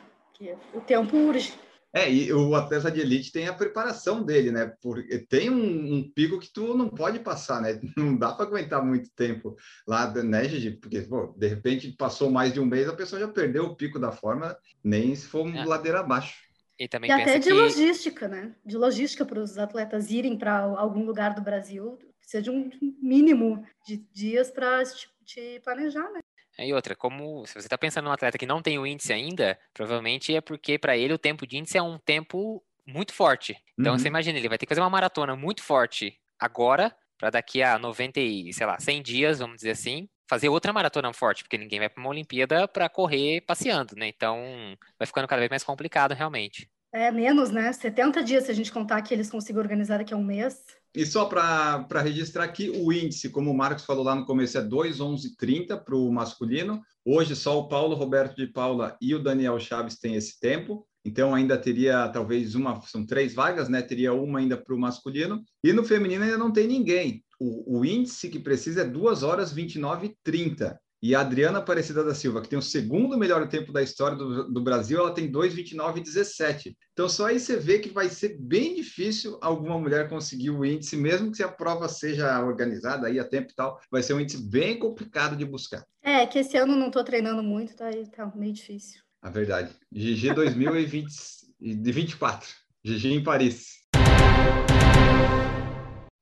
O 0.72 0.80
tempo 0.80 1.16
urge. 1.16 1.52
É, 1.94 2.12
e 2.12 2.32
o 2.32 2.54
atleta 2.54 2.90
de 2.90 3.00
elite 3.00 3.32
tem 3.32 3.48
a 3.48 3.54
preparação 3.54 4.22
dele, 4.22 4.50
né? 4.50 4.70
Porque 4.82 5.18
tem 5.18 5.48
um, 5.48 5.94
um 5.94 6.12
pico 6.12 6.38
que 6.38 6.52
tu 6.52 6.76
não 6.76 6.90
pode 6.90 7.20
passar, 7.20 7.62
né? 7.62 7.80
Não 7.96 8.16
dá 8.16 8.32
para 8.32 8.44
aguentar 8.44 8.84
muito 8.84 9.10
tempo 9.14 9.56
lá, 9.86 10.12
né, 10.12 10.44
Gigi? 10.46 10.72
Porque, 10.72 11.00
pô, 11.02 11.34
de 11.36 11.46
repente 11.48 11.92
passou 11.92 12.30
mais 12.30 12.52
de 12.52 12.60
um 12.60 12.66
mês, 12.66 12.88
a 12.88 12.94
pessoa 12.94 13.20
já 13.20 13.28
perdeu 13.28 13.64
o 13.64 13.76
pico 13.76 13.98
da 13.98 14.12
forma, 14.12 14.56
nem 14.84 15.14
se 15.14 15.26
for 15.26 15.48
É. 15.48 15.64
ladeira 15.64 16.00
abaixo. 16.00 16.34
E 16.78 16.86
também 16.86 17.10
E 17.10 17.14
pensa 17.14 17.30
até 17.30 17.38
de 17.38 17.48
que 17.48 17.54
logística, 17.54 18.28
né? 18.28 18.54
De 18.64 18.76
logística 18.76 19.24
para 19.24 19.40
os 19.40 19.56
atletas 19.56 20.10
irem 20.10 20.36
para 20.36 20.58
algum 20.58 21.04
lugar 21.04 21.34
do 21.34 21.40
Brasil, 21.40 21.98
precisa 22.20 22.42
de 22.42 22.50
um 22.50 22.70
mínimo 23.00 23.64
de 23.86 23.96
dias 24.12 24.50
para 24.50 24.84
te, 24.84 25.08
te 25.24 25.60
planejar, 25.64 26.10
né? 26.12 26.20
E 26.58 26.72
outra, 26.72 26.96
como 26.96 27.46
se 27.46 27.52
você 27.54 27.60
está 27.66 27.76
pensando 27.76 28.06
num 28.06 28.12
atleta 28.12 28.38
que 28.38 28.46
não 28.46 28.62
tem 28.62 28.78
o 28.78 28.86
índice 28.86 29.12
ainda, 29.12 29.58
provavelmente 29.74 30.34
é 30.34 30.40
porque 30.40 30.78
para 30.78 30.96
ele 30.96 31.12
o 31.12 31.18
tempo 31.18 31.46
de 31.46 31.58
índice 31.58 31.76
é 31.76 31.82
um 31.82 31.98
tempo 31.98 32.62
muito 32.86 33.12
forte. 33.12 33.56
Então 33.78 33.92
Uhum. 33.92 33.98
você 33.98 34.08
imagina, 34.08 34.38
ele 34.38 34.48
vai 34.48 34.56
ter 34.58 34.64
que 34.66 34.70
fazer 34.70 34.80
uma 34.80 34.90
maratona 34.90 35.36
muito 35.36 35.62
forte 35.62 36.18
agora, 36.38 36.96
para 37.18 37.30
daqui 37.30 37.62
a 37.62 37.78
90 37.78 38.20
e, 38.20 38.52
sei 38.52 38.66
lá, 38.66 38.78
100 38.78 39.02
dias, 39.02 39.38
vamos 39.38 39.56
dizer 39.56 39.70
assim, 39.72 40.08
fazer 40.28 40.48
outra 40.48 40.72
maratona 40.72 41.12
forte, 41.12 41.42
porque 41.42 41.56
ninguém 41.58 41.78
vai 41.78 41.88
para 41.88 42.00
uma 42.00 42.10
Olimpíada 42.10 42.66
para 42.68 42.88
correr 42.88 43.40
passeando, 43.42 43.94
né? 43.96 44.08
Então 44.08 44.76
vai 44.98 45.06
ficando 45.06 45.26
cada 45.28 45.40
vez 45.40 45.50
mais 45.50 45.64
complicado 45.64 46.12
realmente. 46.14 46.68
É 46.92 47.10
menos, 47.10 47.50
né? 47.50 47.72
70 47.72 48.22
dias 48.22 48.44
se 48.44 48.50
a 48.50 48.54
gente 48.54 48.72
contar 48.72 49.02
que 49.02 49.12
eles 49.12 49.30
conseguem 49.30 49.60
organizar 49.60 49.98
daqui 49.98 50.14
a 50.14 50.16
um 50.16 50.24
mês. 50.24 50.62
E 50.94 51.04
só 51.04 51.26
para 51.26 52.00
registrar 52.00 52.44
aqui, 52.44 52.70
o 52.70 52.90
índice, 52.90 53.28
como 53.28 53.50
o 53.50 53.56
Marcos 53.56 53.84
falou 53.84 54.02
lá 54.02 54.14
no 54.14 54.24
começo, 54.24 54.56
é 54.56 54.62
2,11,30 54.62 55.76
para 55.84 55.94
o 55.94 56.10
masculino. 56.10 56.80
Hoje 57.04 57.36
só 57.36 57.58
o 57.58 57.68
Paulo 57.68 57.94
Roberto 57.94 58.34
de 58.36 58.46
Paula 58.46 58.96
e 59.00 59.14
o 59.14 59.22
Daniel 59.22 59.60
Chaves 59.60 59.98
têm 59.98 60.14
esse 60.14 60.40
tempo. 60.40 60.86
Então 61.04 61.34
ainda 61.34 61.58
teria 61.58 62.08
talvez 62.08 62.54
uma, 62.54 62.80
são 62.80 63.04
três 63.04 63.34
vagas, 63.34 63.68
né? 63.68 63.82
Teria 63.82 64.12
uma 64.12 64.38
ainda 64.38 64.56
para 64.56 64.74
o 64.74 64.78
masculino. 64.78 65.44
E 65.62 65.72
no 65.72 65.84
feminino 65.84 66.24
ainda 66.24 66.38
não 66.38 66.50
tem 66.50 66.66
ninguém. 66.66 67.22
O, 67.38 67.78
o 67.78 67.84
índice 67.84 68.28
que 68.28 68.38
precisa 68.38 68.80
é 68.80 68.84
2 68.84 69.22
horas 69.22 69.52
29 69.52 70.06
e 70.06 70.16
30. 70.24 70.80
E 71.02 71.14
a 71.14 71.20
Adriana 71.20 71.58
Aparecida 71.58 72.02
da 72.02 72.14
Silva, 72.14 72.40
que 72.40 72.48
tem 72.48 72.58
o 72.58 72.62
segundo 72.62 73.18
melhor 73.18 73.46
tempo 73.48 73.70
da 73.72 73.82
história 73.82 74.16
do, 74.16 74.50
do 74.50 74.62
Brasil, 74.62 74.98
ela 74.98 75.12
tem 75.12 75.30
2,29 75.30 75.98
e 75.98 76.00
17. 76.00 76.74
Então, 76.92 77.06
só 77.08 77.26
aí 77.26 77.38
você 77.38 77.56
vê 77.56 77.78
que 77.78 77.90
vai 77.90 78.08
ser 78.08 78.38
bem 78.40 78.74
difícil 78.74 79.38
alguma 79.42 79.78
mulher 79.78 80.08
conseguir 80.08 80.50
o 80.50 80.64
índice, 80.64 80.96
mesmo 80.96 81.30
que 81.30 81.42
a 81.42 81.48
prova 81.48 81.88
seja 81.88 82.42
organizada 82.42 83.06
aí 83.06 83.20
a 83.20 83.24
tempo 83.24 83.52
e 83.52 83.54
tal, 83.54 83.78
vai 83.90 84.02
ser 84.02 84.14
um 84.14 84.20
índice 84.20 84.42
bem 84.42 84.78
complicado 84.78 85.36
de 85.36 85.44
buscar. 85.44 85.84
É, 86.02 86.26
que 86.26 86.38
esse 86.38 86.56
ano 86.56 86.74
não 86.74 86.86
estou 86.86 87.04
treinando 87.04 87.42
muito, 87.42 87.76
tá, 87.76 87.90
tá 88.14 88.32
meio 88.34 88.52
difícil. 88.52 89.02
A 89.20 89.28
verdade. 89.28 89.74
GG 89.92 90.32
2024. 90.34 92.48
GG 92.84 93.08
em 93.08 93.22
Paris. 93.22 93.84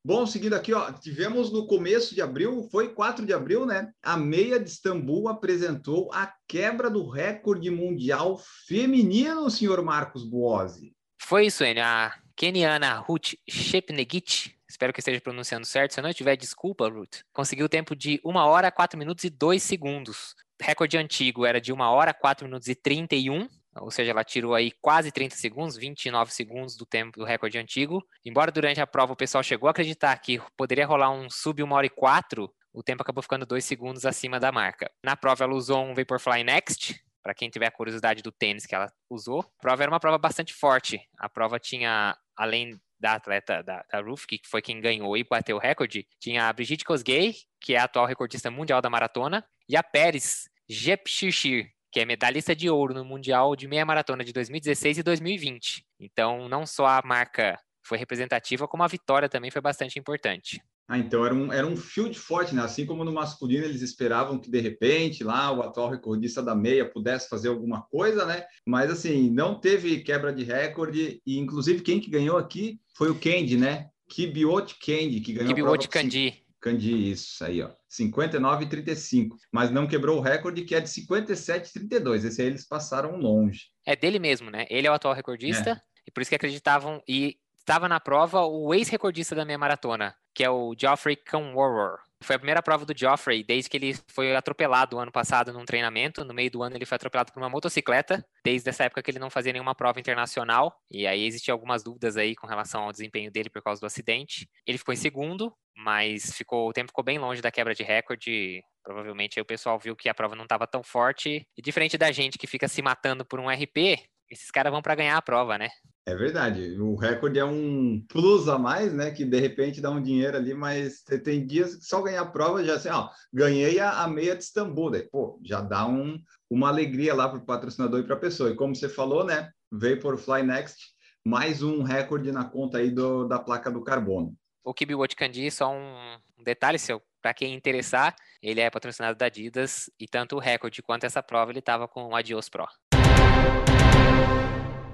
Bom, 0.06 0.26
seguindo 0.26 0.52
aqui, 0.52 0.74
ó, 0.74 0.92
tivemos 0.92 1.50
no 1.50 1.66
começo 1.66 2.14
de 2.14 2.20
abril, 2.20 2.68
foi 2.70 2.92
4 2.92 3.24
de 3.24 3.32
abril, 3.32 3.64
né? 3.64 3.90
A 4.02 4.18
meia 4.18 4.60
de 4.60 4.68
Istambul 4.68 5.28
apresentou 5.28 6.12
a 6.12 6.30
quebra 6.46 6.90
do 6.90 7.08
recorde 7.08 7.70
mundial 7.70 8.38
feminino, 8.68 9.48
senhor 9.48 9.82
Marcos 9.82 10.22
Buozzi. 10.22 10.94
Foi 11.18 11.46
isso, 11.46 11.64
Enio. 11.64 11.82
A 11.82 12.14
keniana 12.36 12.98
Ruth 12.98 13.32
Shepnegit, 13.48 14.54
espero 14.68 14.92
que 14.92 15.00
esteja 15.00 15.22
pronunciando 15.22 15.66
certo, 15.66 15.94
se 15.94 16.00
eu 16.00 16.04
não 16.04 16.12
tiver, 16.12 16.36
desculpa, 16.36 16.86
Ruth, 16.86 17.22
conseguiu 17.32 17.64
o 17.64 17.70
tempo 17.70 17.96
de 17.96 18.20
1 18.22 18.36
hora, 18.36 18.70
4 18.70 18.98
minutos 18.98 19.24
e 19.24 19.30
2 19.30 19.62
segundos. 19.62 20.34
Recorde 20.60 20.98
antigo 20.98 21.46
era 21.46 21.58
de 21.58 21.72
1 21.72 21.80
hora, 21.80 22.12
4 22.12 22.44
minutos 22.46 22.68
e 22.68 22.74
31, 22.74 23.48
ou 23.80 23.90
seja, 23.90 24.10
ela 24.10 24.24
tirou 24.24 24.54
aí 24.54 24.70
quase 24.80 25.10
30 25.10 25.36
segundos, 25.36 25.76
29 25.76 26.32
segundos 26.32 26.76
do 26.76 26.86
tempo 26.86 27.18
do 27.18 27.24
recorde 27.24 27.58
antigo. 27.58 28.04
Embora 28.24 28.52
durante 28.52 28.80
a 28.80 28.86
prova 28.86 29.12
o 29.12 29.16
pessoal 29.16 29.42
chegou 29.42 29.68
a 29.68 29.70
acreditar 29.70 30.16
que 30.18 30.40
poderia 30.56 30.86
rolar 30.86 31.10
um 31.10 31.28
sub 31.28 31.62
1 31.62 31.72
hora 31.72 31.86
e 31.86 31.90
4, 31.90 32.52
o 32.72 32.82
tempo 32.82 33.02
acabou 33.02 33.22
ficando 33.22 33.46
2 33.46 33.64
segundos 33.64 34.04
acima 34.04 34.38
da 34.40 34.50
marca. 34.50 34.90
Na 35.02 35.16
prova 35.16 35.44
ela 35.44 35.54
usou 35.54 35.84
um 35.84 35.94
Vaporfly 35.94 36.44
Next, 36.44 37.00
para 37.22 37.34
quem 37.34 37.48
tiver 37.48 37.70
curiosidade 37.70 38.22
do 38.22 38.30
tênis 38.30 38.66
que 38.66 38.74
ela 38.74 38.92
usou. 39.08 39.40
A 39.40 39.62
prova 39.62 39.82
era 39.82 39.90
uma 39.90 40.00
prova 40.00 40.18
bastante 40.18 40.52
forte. 40.52 41.00
A 41.16 41.28
prova 41.28 41.58
tinha, 41.58 42.16
além 42.36 42.78
da 43.00 43.14
atleta 43.14 43.62
da, 43.62 43.84
da 43.90 44.00
Ruth, 44.00 44.26
que 44.26 44.40
foi 44.44 44.60
quem 44.60 44.80
ganhou 44.80 45.16
e 45.16 45.24
bateu 45.24 45.56
o 45.56 45.60
recorde, 45.60 46.06
tinha 46.20 46.48
a 46.48 46.52
Brigitte 46.52 46.84
Kosgei, 46.84 47.34
que 47.60 47.74
é 47.74 47.78
a 47.78 47.84
atual 47.84 48.06
recordista 48.06 48.50
mundial 48.50 48.82
da 48.82 48.90
maratona, 48.90 49.44
e 49.68 49.76
a 49.76 49.82
Pérez 49.82 50.48
Jepchirchir, 50.68 51.70
que 51.94 52.00
é 52.00 52.04
medalhista 52.04 52.56
de 52.56 52.68
ouro 52.68 52.92
no 52.92 53.04
Mundial 53.04 53.54
de 53.54 53.68
Meia 53.68 53.86
Maratona 53.86 54.24
de 54.24 54.32
2016 54.32 54.98
e 54.98 55.02
2020. 55.04 55.86
Então, 56.00 56.48
não 56.48 56.66
só 56.66 56.86
a 56.86 57.02
marca 57.04 57.56
foi 57.86 57.96
representativa, 57.96 58.66
como 58.66 58.82
a 58.82 58.88
vitória 58.88 59.28
também 59.28 59.48
foi 59.48 59.62
bastante 59.62 59.96
importante. 59.96 60.60
Ah, 60.88 60.98
então 60.98 61.24
era 61.24 61.32
um, 61.32 61.52
era 61.52 61.64
um 61.64 61.76
field 61.76 62.18
forte, 62.18 62.52
né? 62.52 62.62
Assim 62.62 62.84
como 62.84 63.04
no 63.04 63.12
masculino 63.12 63.64
eles 63.64 63.80
esperavam 63.80 64.40
que 64.40 64.50
de 64.50 64.60
repente 64.60 65.22
lá 65.22 65.52
o 65.52 65.62
atual 65.62 65.88
recordista 65.88 66.42
da 66.42 66.54
meia 66.54 66.84
pudesse 66.84 67.28
fazer 67.28 67.48
alguma 67.48 67.82
coisa, 67.82 68.26
né? 68.26 68.44
Mas 68.66 68.90
assim, 68.90 69.30
não 69.30 69.54
teve 69.60 70.00
quebra 70.00 70.32
de 70.32 70.42
recorde 70.42 71.22
e 71.24 71.38
inclusive 71.38 71.80
quem 71.80 72.00
que 72.00 72.10
ganhou 72.10 72.36
aqui 72.36 72.80
foi 72.96 73.08
o 73.08 73.14
Kendi, 73.14 73.56
né? 73.56 73.88
Kibiot 74.08 74.76
Kendi, 74.80 75.20
que 75.20 75.32
ganhou 75.32 75.54
Kibiot 75.54 75.88
Kandi. 75.88 76.43
Kandi, 76.64 77.10
isso 77.10 77.44
aí, 77.44 77.60
ó. 77.60 77.70
59 77.90 78.64
e 78.64 78.68
35, 78.70 79.36
mas 79.52 79.70
não 79.70 79.86
quebrou 79.86 80.16
o 80.16 80.22
recorde 80.22 80.64
que 80.64 80.74
é 80.74 80.80
de 80.80 80.88
57 80.88 81.68
e 81.68 81.72
32. 81.74 82.24
Esse 82.24 82.40
aí 82.40 82.48
eles 82.48 82.66
passaram 82.66 83.18
longe. 83.18 83.64
É 83.84 83.94
dele 83.94 84.18
mesmo, 84.18 84.50
né? 84.50 84.64
Ele 84.70 84.86
é 84.86 84.90
o 84.90 84.94
atual 84.94 85.12
recordista 85.12 85.72
é. 85.72 85.80
e 86.06 86.10
por 86.10 86.22
isso 86.22 86.30
que 86.30 86.36
acreditavam 86.36 87.02
e 87.06 87.36
estava 87.58 87.86
na 87.86 88.00
prova 88.00 88.46
o 88.46 88.72
ex-recordista 88.72 89.34
da 89.34 89.44
meia 89.44 89.58
maratona, 89.58 90.14
que 90.32 90.42
é 90.42 90.48
o 90.48 90.74
Geoffrey 90.74 91.16
Kamworor. 91.16 91.98
Foi 92.24 92.36
a 92.36 92.38
primeira 92.38 92.62
prova 92.62 92.86
do 92.86 92.96
Geoffrey 92.96 93.44
desde 93.44 93.68
que 93.68 93.76
ele 93.76 93.94
foi 94.08 94.34
atropelado 94.34 94.98
ano 94.98 95.12
passado 95.12 95.52
num 95.52 95.64
treinamento. 95.64 96.24
No 96.24 96.32
meio 96.32 96.50
do 96.50 96.62
ano 96.62 96.74
ele 96.74 96.86
foi 96.86 96.96
atropelado 96.96 97.32
por 97.32 97.40
uma 97.40 97.50
motocicleta. 97.50 98.24
Desde 98.42 98.68
essa 98.68 98.84
época 98.84 99.02
que 99.02 99.10
ele 99.10 99.18
não 99.18 99.28
fazia 99.28 99.52
nenhuma 99.52 99.74
prova 99.74 100.00
internacional. 100.00 100.74
E 100.90 101.06
aí 101.06 101.26
existiam 101.26 101.54
algumas 101.54 101.84
dúvidas 101.84 102.16
aí 102.16 102.34
com 102.34 102.46
relação 102.46 102.84
ao 102.84 102.92
desempenho 102.92 103.30
dele 103.30 103.50
por 103.50 103.62
causa 103.62 103.80
do 103.80 103.86
acidente. 103.86 104.48
Ele 104.66 104.78
ficou 104.78 104.94
em 104.94 104.96
segundo, 104.96 105.54
mas 105.76 106.32
ficou 106.34 106.68
o 106.68 106.72
tempo 106.72 106.88
ficou 106.88 107.04
bem 107.04 107.18
longe 107.18 107.42
da 107.42 107.50
quebra 107.50 107.74
de 107.74 107.82
recorde. 107.82 108.62
Provavelmente 108.82 109.38
aí 109.38 109.42
o 109.42 109.46
pessoal 109.46 109.78
viu 109.78 109.94
que 109.94 110.08
a 110.08 110.14
prova 110.14 110.34
não 110.34 110.44
estava 110.44 110.66
tão 110.66 110.82
forte. 110.82 111.46
E 111.56 111.62
diferente 111.62 111.98
da 111.98 112.10
gente 112.10 112.38
que 112.38 112.46
fica 112.46 112.68
se 112.68 112.80
matando 112.80 113.24
por 113.24 113.38
um 113.38 113.50
RP, 113.50 113.98
esses 114.30 114.50
caras 114.50 114.72
vão 114.72 114.80
para 114.80 114.94
ganhar 114.94 115.16
a 115.16 115.22
prova, 115.22 115.58
né? 115.58 115.68
É 116.06 116.14
verdade. 116.14 116.78
O 116.78 116.96
recorde 116.96 117.38
é 117.38 117.44
um 117.44 118.04
plus 118.08 118.46
a 118.46 118.58
mais, 118.58 118.92
né? 118.92 119.10
Que 119.10 119.24
de 119.24 119.40
repente 119.40 119.80
dá 119.80 119.90
um 119.90 120.02
dinheiro 120.02 120.36
ali, 120.36 120.52
mas 120.52 121.00
você 121.00 121.18
tem 121.18 121.46
dias 121.46 121.76
que 121.76 121.84
só 121.84 122.02
ganhar 122.02 122.20
a 122.20 122.26
prova 122.26 122.62
já 122.62 122.74
assim, 122.74 122.90
ó, 122.90 123.08
ganhei 123.32 123.80
a, 123.80 124.02
a 124.02 124.08
meia 124.08 124.36
de 124.36 124.42
Istambul, 124.42 124.90
daí, 124.90 125.02
pô, 125.02 125.40
já 125.42 125.62
dá 125.62 125.86
um, 125.86 126.18
uma 126.50 126.68
alegria 126.68 127.14
lá 127.14 127.26
para 127.28 127.38
o 127.38 127.44
patrocinador 127.44 128.00
e 128.00 128.02
para 128.04 128.16
a 128.16 128.20
pessoa. 128.20 128.50
E 128.50 128.56
como 128.56 128.76
você 128.76 128.88
falou, 128.88 129.24
né? 129.24 129.50
Veio 129.72 129.98
por 129.98 130.18
Fly 130.18 130.42
Next, 130.42 130.92
mais 131.24 131.62
um 131.62 131.82
recorde 131.82 132.30
na 132.30 132.44
conta 132.44 132.78
aí 132.78 132.90
do, 132.90 133.26
da 133.26 133.38
placa 133.38 133.70
do 133.70 133.82
carbono. 133.82 134.36
O 134.62 134.74
Kibi 134.74 134.94
Candy, 135.16 135.50
só 135.50 135.72
um 135.72 136.18
detalhe 136.42 136.78
seu, 136.78 137.00
para 137.22 137.32
quem 137.32 137.54
interessar, 137.54 138.14
ele 138.42 138.60
é 138.60 138.70
patrocinado 138.70 139.16
da 139.16 139.26
Adidas 139.26 139.90
e 139.98 140.06
tanto 140.06 140.36
o 140.36 140.38
recorde 140.38 140.82
quanto 140.82 141.04
essa 141.04 141.22
prova 141.22 141.50
ele 141.50 141.60
estava 141.60 141.88
com 141.88 142.08
o 142.08 142.14
Adios 142.14 142.50
Pro. 142.50 142.66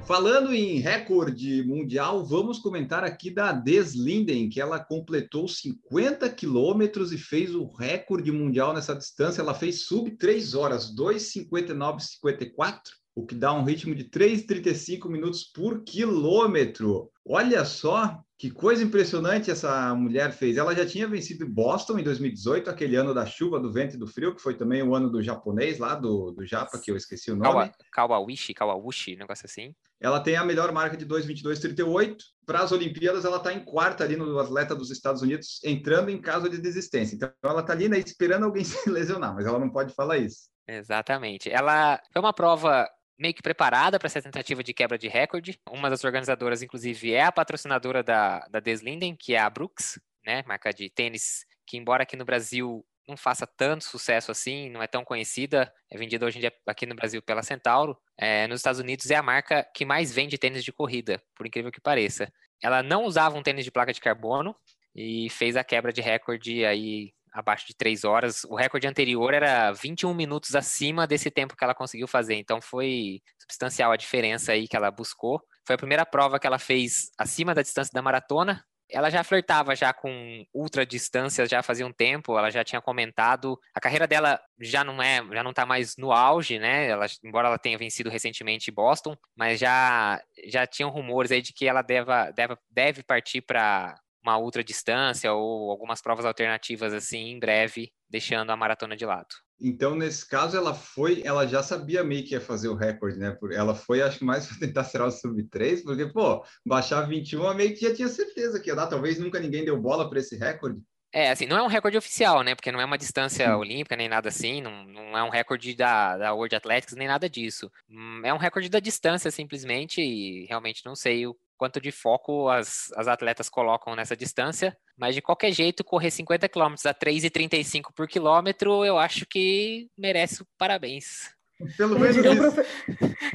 Falando 0.06 0.52
em 0.52 0.78
recorde 0.80 1.62
mundial, 1.62 2.24
vamos 2.24 2.58
comentar 2.58 3.04
aqui 3.04 3.30
da 3.30 3.52
Deslinden, 3.52 4.48
que 4.48 4.60
ela 4.60 4.78
completou 4.80 5.46
50 5.46 6.28
quilômetros 6.30 7.12
e 7.12 7.18
fez 7.18 7.54
o 7.54 7.66
recorde 7.66 8.32
mundial 8.32 8.74
nessa 8.74 8.94
distância. 8.94 9.40
Ela 9.40 9.54
fez 9.54 9.82
sub 9.86 10.10
3 10.16 10.54
horas, 10.54 10.92
2,59,54, 10.96 12.80
o 13.14 13.24
que 13.24 13.36
dá 13.36 13.52
um 13.52 13.62
ritmo 13.62 13.94
de 13.94 14.04
3,35 14.04 15.08
minutos 15.08 15.44
por 15.44 15.84
quilômetro. 15.84 17.10
Olha 17.24 17.64
só 17.64 18.20
que 18.36 18.50
coisa 18.50 18.82
impressionante 18.82 19.50
essa 19.50 19.94
mulher 19.94 20.32
fez. 20.32 20.56
Ela 20.56 20.74
já 20.74 20.86
tinha 20.86 21.06
vencido 21.06 21.46
Boston 21.46 21.98
em 21.98 22.02
2018, 22.02 22.70
aquele 22.70 22.96
ano 22.96 23.12
da 23.12 23.26
chuva, 23.26 23.60
do 23.60 23.70
vento 23.70 23.96
e 23.96 23.98
do 23.98 24.06
frio, 24.06 24.34
que 24.34 24.40
foi 24.40 24.56
também 24.56 24.82
o 24.82 24.94
ano 24.94 25.10
do 25.10 25.22
japonês 25.22 25.78
lá, 25.78 25.94
do, 25.94 26.32
do 26.32 26.44
Japa, 26.44 26.78
que 26.78 26.90
eu 26.90 26.96
esqueci 26.96 27.30
o 27.30 27.36
nome. 27.36 27.70
Kawawishi, 27.92 28.54
Kawawishi, 28.54 29.14
negócio 29.14 29.44
assim. 29.44 29.74
Ela 30.00 30.20
tem 30.20 30.36
a 30.36 30.44
melhor 30.44 30.72
marca 30.72 30.96
de 30.96 31.06
2,22,38. 31.06 32.16
Para 32.46 32.60
as 32.60 32.72
Olimpíadas, 32.72 33.24
ela 33.24 33.36
está 33.36 33.52
em 33.52 33.64
quarta 33.64 34.02
ali 34.02 34.16
no 34.16 34.38
atleta 34.38 34.74
dos 34.74 34.90
Estados 34.90 35.20
Unidos, 35.20 35.60
entrando 35.62 36.10
em 36.10 36.20
caso 36.20 36.48
de 36.48 36.58
desistência. 36.58 37.14
Então, 37.14 37.30
ela 37.44 37.60
está 37.60 37.72
ali 37.72 37.88
né, 37.88 37.98
esperando 37.98 38.44
alguém 38.44 38.64
se 38.64 38.88
lesionar, 38.88 39.34
mas 39.34 39.46
ela 39.46 39.58
não 39.58 39.70
pode 39.70 39.94
falar 39.94 40.18
isso. 40.18 40.48
Exatamente. 40.66 41.50
Ela 41.50 42.00
foi 42.12 42.22
uma 42.22 42.32
prova 42.32 42.88
meio 43.18 43.34
que 43.34 43.42
preparada 43.42 43.98
para 43.98 44.06
essa 44.06 44.22
tentativa 44.22 44.64
de 44.64 44.72
quebra 44.72 44.96
de 44.96 45.06
recorde. 45.06 45.60
Uma 45.68 45.90
das 45.90 46.02
organizadoras, 46.04 46.62
inclusive, 46.62 47.12
é 47.12 47.24
a 47.24 47.32
patrocinadora 47.32 48.02
da, 48.02 48.40
da 48.50 48.60
Deslinden, 48.60 49.14
que 49.14 49.34
é 49.34 49.38
a 49.38 49.50
Brooks, 49.50 50.00
né, 50.24 50.42
marca 50.46 50.72
de 50.72 50.88
tênis 50.88 51.44
que, 51.66 51.76
embora 51.76 52.02
aqui 52.02 52.16
no 52.16 52.24
Brasil 52.24 52.84
não 53.10 53.16
faça 53.16 53.46
tanto 53.46 53.84
sucesso 53.84 54.30
assim, 54.30 54.70
não 54.70 54.82
é 54.82 54.86
tão 54.86 55.04
conhecida, 55.04 55.72
é 55.90 55.98
vendida 55.98 56.24
hoje 56.24 56.38
em 56.38 56.40
dia 56.40 56.52
aqui 56.66 56.86
no 56.86 56.94
Brasil 56.94 57.20
pela 57.22 57.42
Centauro. 57.42 57.96
É, 58.16 58.46
nos 58.46 58.60
Estados 58.60 58.80
Unidos 58.80 59.10
é 59.10 59.16
a 59.16 59.22
marca 59.22 59.66
que 59.74 59.84
mais 59.84 60.12
vende 60.12 60.38
tênis 60.38 60.64
de 60.64 60.72
corrida, 60.72 61.22
por 61.34 61.46
incrível 61.46 61.70
que 61.70 61.80
pareça. 61.80 62.32
Ela 62.62 62.82
não 62.82 63.04
usava 63.04 63.36
um 63.36 63.42
tênis 63.42 63.64
de 63.64 63.70
placa 63.70 63.92
de 63.92 64.00
carbono 64.00 64.54
e 64.94 65.28
fez 65.30 65.56
a 65.56 65.64
quebra 65.64 65.92
de 65.92 66.00
recorde 66.00 66.64
aí 66.64 67.12
abaixo 67.32 67.66
de 67.66 67.74
3 67.74 68.04
horas. 68.04 68.44
O 68.44 68.54
recorde 68.54 68.86
anterior 68.86 69.32
era 69.32 69.72
21 69.72 70.12
minutos 70.14 70.54
acima 70.54 71.06
desse 71.06 71.30
tempo 71.30 71.56
que 71.56 71.64
ela 71.64 71.74
conseguiu 71.74 72.06
fazer. 72.06 72.34
Então 72.34 72.60
foi 72.60 73.20
substancial 73.40 73.92
a 73.92 73.96
diferença 73.96 74.52
aí 74.52 74.68
que 74.68 74.76
ela 74.76 74.90
buscou. 74.90 75.40
Foi 75.66 75.74
a 75.74 75.78
primeira 75.78 76.04
prova 76.04 76.38
que 76.38 76.46
ela 76.46 76.58
fez 76.58 77.10
acima 77.18 77.54
da 77.54 77.62
distância 77.62 77.92
da 77.92 78.02
maratona. 78.02 78.64
Ela 78.92 79.10
já 79.10 79.22
flertava 79.24 79.74
já 79.74 79.92
com 79.92 80.44
ultra 80.52 80.84
distâncias 80.84 81.48
já 81.48 81.62
fazia 81.62 81.86
um 81.86 81.92
tempo, 81.92 82.36
ela 82.36 82.50
já 82.50 82.64
tinha 82.64 82.80
comentado. 82.80 83.58
A 83.74 83.80
carreira 83.80 84.06
dela 84.06 84.40
já 84.58 84.84
não 84.84 85.02
é, 85.02 85.24
já 85.32 85.42
não 85.42 85.52
tá 85.52 85.64
mais 85.66 85.96
no 85.96 86.12
auge, 86.12 86.58
né? 86.58 86.88
Ela, 86.88 87.06
embora 87.24 87.48
ela 87.48 87.58
tenha 87.58 87.78
vencido 87.78 88.10
recentemente 88.10 88.70
Boston, 88.70 89.16
mas 89.36 89.58
já 89.60 90.20
já 90.46 90.66
tinham 90.66 90.90
rumores 90.90 91.30
aí 91.30 91.42
de 91.42 91.52
que 91.52 91.66
ela 91.66 91.82
deva, 91.82 92.30
deve, 92.32 92.56
deve 92.70 93.02
partir 93.02 93.40
para 93.40 93.98
uma 94.22 94.38
ultra 94.38 94.62
distância 94.62 95.32
ou 95.32 95.70
algumas 95.70 96.00
provas 96.00 96.24
alternativas 96.24 96.92
assim 96.92 97.30
em 97.30 97.38
breve, 97.38 97.92
deixando 98.08 98.50
a 98.50 98.56
maratona 98.56 98.96
de 98.96 99.06
lado. 99.06 99.28
Então, 99.60 99.94
nesse 99.94 100.26
caso, 100.26 100.56
ela 100.56 100.74
foi, 100.74 101.22
ela 101.22 101.46
já 101.46 101.62
sabia 101.62 102.02
meio 102.02 102.24
que 102.24 102.32
ia 102.32 102.40
fazer 102.40 102.68
o 102.68 102.74
recorde, 102.74 103.18
né? 103.18 103.36
Ela 103.52 103.74
foi, 103.74 104.00
acho 104.00 104.18
que 104.18 104.24
mais 104.24 104.46
para 104.48 104.58
tentar 104.58 104.84
ser 104.84 105.02
o 105.02 105.10
sub 105.10 105.42
3, 105.44 105.82
porque, 105.82 106.06
pô, 106.06 106.42
baixar 106.64 107.02
21, 107.02 107.54
meio 107.54 107.74
que 107.74 107.80
já 107.86 107.94
tinha 107.94 108.08
certeza 108.08 108.58
que 108.58 108.70
ia 108.70 108.74
dar. 108.76 108.86
Talvez 108.86 109.18
nunca 109.18 109.38
ninguém 109.38 109.64
deu 109.64 109.78
bola 109.78 110.08
para 110.08 110.18
esse 110.18 110.36
recorde. 110.36 110.80
É, 111.12 111.30
assim, 111.30 111.44
não 111.44 111.58
é 111.58 111.62
um 111.62 111.66
recorde 111.66 111.98
oficial, 111.98 112.42
né? 112.42 112.54
Porque 112.54 112.70
não 112.70 112.80
é 112.80 112.84
uma 112.84 112.96
distância 112.96 113.56
olímpica 113.56 113.96
nem 113.96 114.08
nada 114.08 114.28
assim, 114.28 114.62
não, 114.62 114.84
não 114.84 115.18
é 115.18 115.22
um 115.24 115.28
recorde 115.28 115.74
da, 115.74 116.16
da 116.16 116.32
World 116.32 116.54
Athletics 116.54 116.94
nem 116.94 117.08
nada 117.08 117.28
disso. 117.28 117.70
Hum, 117.88 118.22
é 118.24 118.32
um 118.32 118.38
recorde 118.38 118.68
da 118.68 118.78
distância, 118.78 119.30
simplesmente, 119.30 120.00
e 120.00 120.46
realmente 120.46 120.84
não 120.86 120.94
sei 120.94 121.26
o 121.26 121.36
quanto 121.60 121.78
de 121.78 121.92
foco 121.92 122.48
as, 122.48 122.90
as 122.96 123.06
atletas 123.06 123.50
colocam 123.50 123.94
nessa 123.94 124.16
distância. 124.16 124.74
Mas 124.96 125.14
de 125.14 125.20
qualquer 125.20 125.52
jeito, 125.52 125.84
correr 125.84 126.10
50 126.10 126.48
km 126.48 126.72
a 126.86 126.94
3,35 126.94 127.92
por 127.94 128.08
quilômetro, 128.08 128.82
eu 128.82 128.96
acho 128.98 129.26
que 129.26 129.90
merece 129.96 130.42
parabéns. 130.56 131.30
Pelo 131.76 131.90
Como 131.90 132.00
menos 132.00 132.16
diria, 132.16 132.32
um 132.32 132.36
profe- 132.38 132.66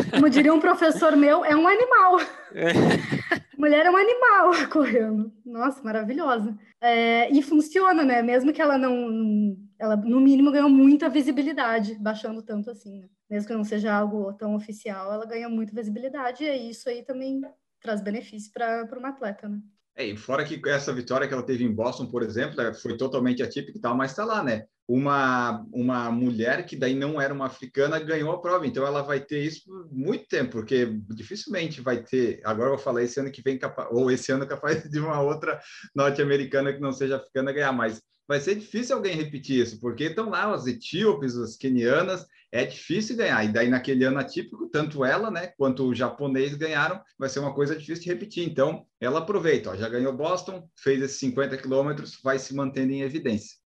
como 0.09 0.29
diria 0.31 0.53
um 0.55 0.59
professor 0.59 1.15
meu, 1.15 1.45
é 1.45 1.55
um 1.55 1.67
animal. 1.67 2.17
Mulher 3.59 3.85
é 3.85 3.91
um 3.91 3.95
animal 3.95 4.51
correndo. 4.73 5.31
Nossa, 5.45 5.83
maravilhosa. 5.83 6.57
É, 6.81 7.29
e 7.31 7.43
funciona, 7.43 8.03
né? 8.03 8.23
Mesmo 8.23 8.51
que 8.51 8.59
ela 8.61 8.79
não. 8.79 9.55
Ela, 9.77 9.95
no 9.95 10.19
mínimo, 10.19 10.51
ganhou 10.51 10.69
muita 10.69 11.07
visibilidade, 11.09 11.93
baixando 11.99 12.41
tanto 12.41 12.71
assim. 12.71 13.01
né? 13.01 13.07
Mesmo 13.29 13.47
que 13.47 13.53
não 13.53 13.63
seja 13.63 13.93
algo 13.93 14.33
tão 14.33 14.55
oficial, 14.55 15.13
ela 15.13 15.25
ganha 15.27 15.47
muita 15.47 15.73
visibilidade. 15.75 16.43
E 16.43 16.69
isso 16.71 16.89
aí 16.89 17.03
também 17.03 17.39
traz 17.81 18.01
benefício 18.01 18.51
para 18.51 18.87
uma 18.97 19.09
atleta, 19.09 19.47
né? 19.47 19.59
É, 19.97 20.05
e 20.05 20.17
fora 20.17 20.43
que 20.43 20.61
essa 20.69 20.93
vitória 20.93 21.25
que 21.25 21.33
ela 21.33 21.45
teve 21.45 21.63
em 21.63 21.73
Boston, 21.73 22.07
por 22.07 22.21
exemplo, 22.21 22.57
foi 22.75 22.97
totalmente 22.97 23.41
atípica 23.41 23.77
e 23.77 23.81
tal, 23.81 23.95
mas 23.95 24.11
está 24.11 24.25
lá, 24.25 24.43
né? 24.43 24.65
Uma, 24.87 25.65
uma 25.73 26.11
mulher 26.11 26.65
que 26.65 26.75
daí 26.75 26.93
não 26.93 27.19
era 27.19 27.33
uma 27.33 27.45
africana 27.45 27.97
ganhou 27.97 28.31
a 28.31 28.41
prova, 28.41 28.67
então 28.67 28.85
ela 28.85 29.01
vai 29.01 29.21
ter 29.21 29.41
isso 29.41 29.61
muito 29.89 30.27
tempo, 30.27 30.51
porque 30.51 30.85
dificilmente 31.15 31.79
vai 31.81 32.03
ter. 32.03 32.41
Agora 32.43 32.69
eu 32.69 32.75
vou 32.75 32.83
falar 32.83 33.03
esse 33.03 33.19
ano 33.19 33.31
que 33.31 33.41
vem, 33.41 33.57
capa- 33.57 33.87
ou 33.89 34.11
esse 34.11 34.31
ano 34.31 34.45
capaz 34.45 34.83
de 34.83 34.99
uma 34.99 35.21
outra 35.21 35.59
norte-americana 35.95 36.73
que 36.73 36.81
não 36.81 36.91
seja 36.91 37.15
africana 37.15 37.53
ganhar, 37.53 37.71
mas 37.71 38.01
vai 38.27 38.39
ser 38.39 38.55
difícil 38.55 38.97
alguém 38.97 39.15
repetir 39.15 39.61
isso, 39.61 39.79
porque 39.79 40.03
estão 40.05 40.29
lá 40.29 40.53
as 40.53 40.67
etíopes, 40.67 41.37
as 41.37 41.55
quenianas, 41.55 42.25
é 42.55 42.65
difícil 42.65 43.17
ganhar. 43.17 43.43
E 43.43 43.49
daí, 43.49 43.69
naquele 43.69 44.05
ano 44.05 44.17
atípico, 44.17 44.69
tanto 44.69 45.03
ela, 45.03 45.29
né, 45.29 45.47
quanto 45.57 45.83
o 45.83 45.93
japonês 45.93 46.55
ganharam, 46.55 47.01
vai 47.19 47.27
ser 47.27 47.39
uma 47.39 47.53
coisa 47.53 47.75
difícil 47.75 48.05
de 48.05 48.09
repetir. 48.09 48.47
Então, 48.47 48.85
ela 48.97 49.19
aproveita, 49.19 49.71
ó, 49.71 49.75
já 49.75 49.89
ganhou 49.89 50.15
Boston, 50.15 50.65
fez 50.81 51.01
esses 51.01 51.19
50 51.19 51.57
quilômetros, 51.57 52.17
vai 52.23 52.39
se 52.39 52.55
mantendo 52.55 52.93
em 52.93 53.01
evidência. 53.01 53.57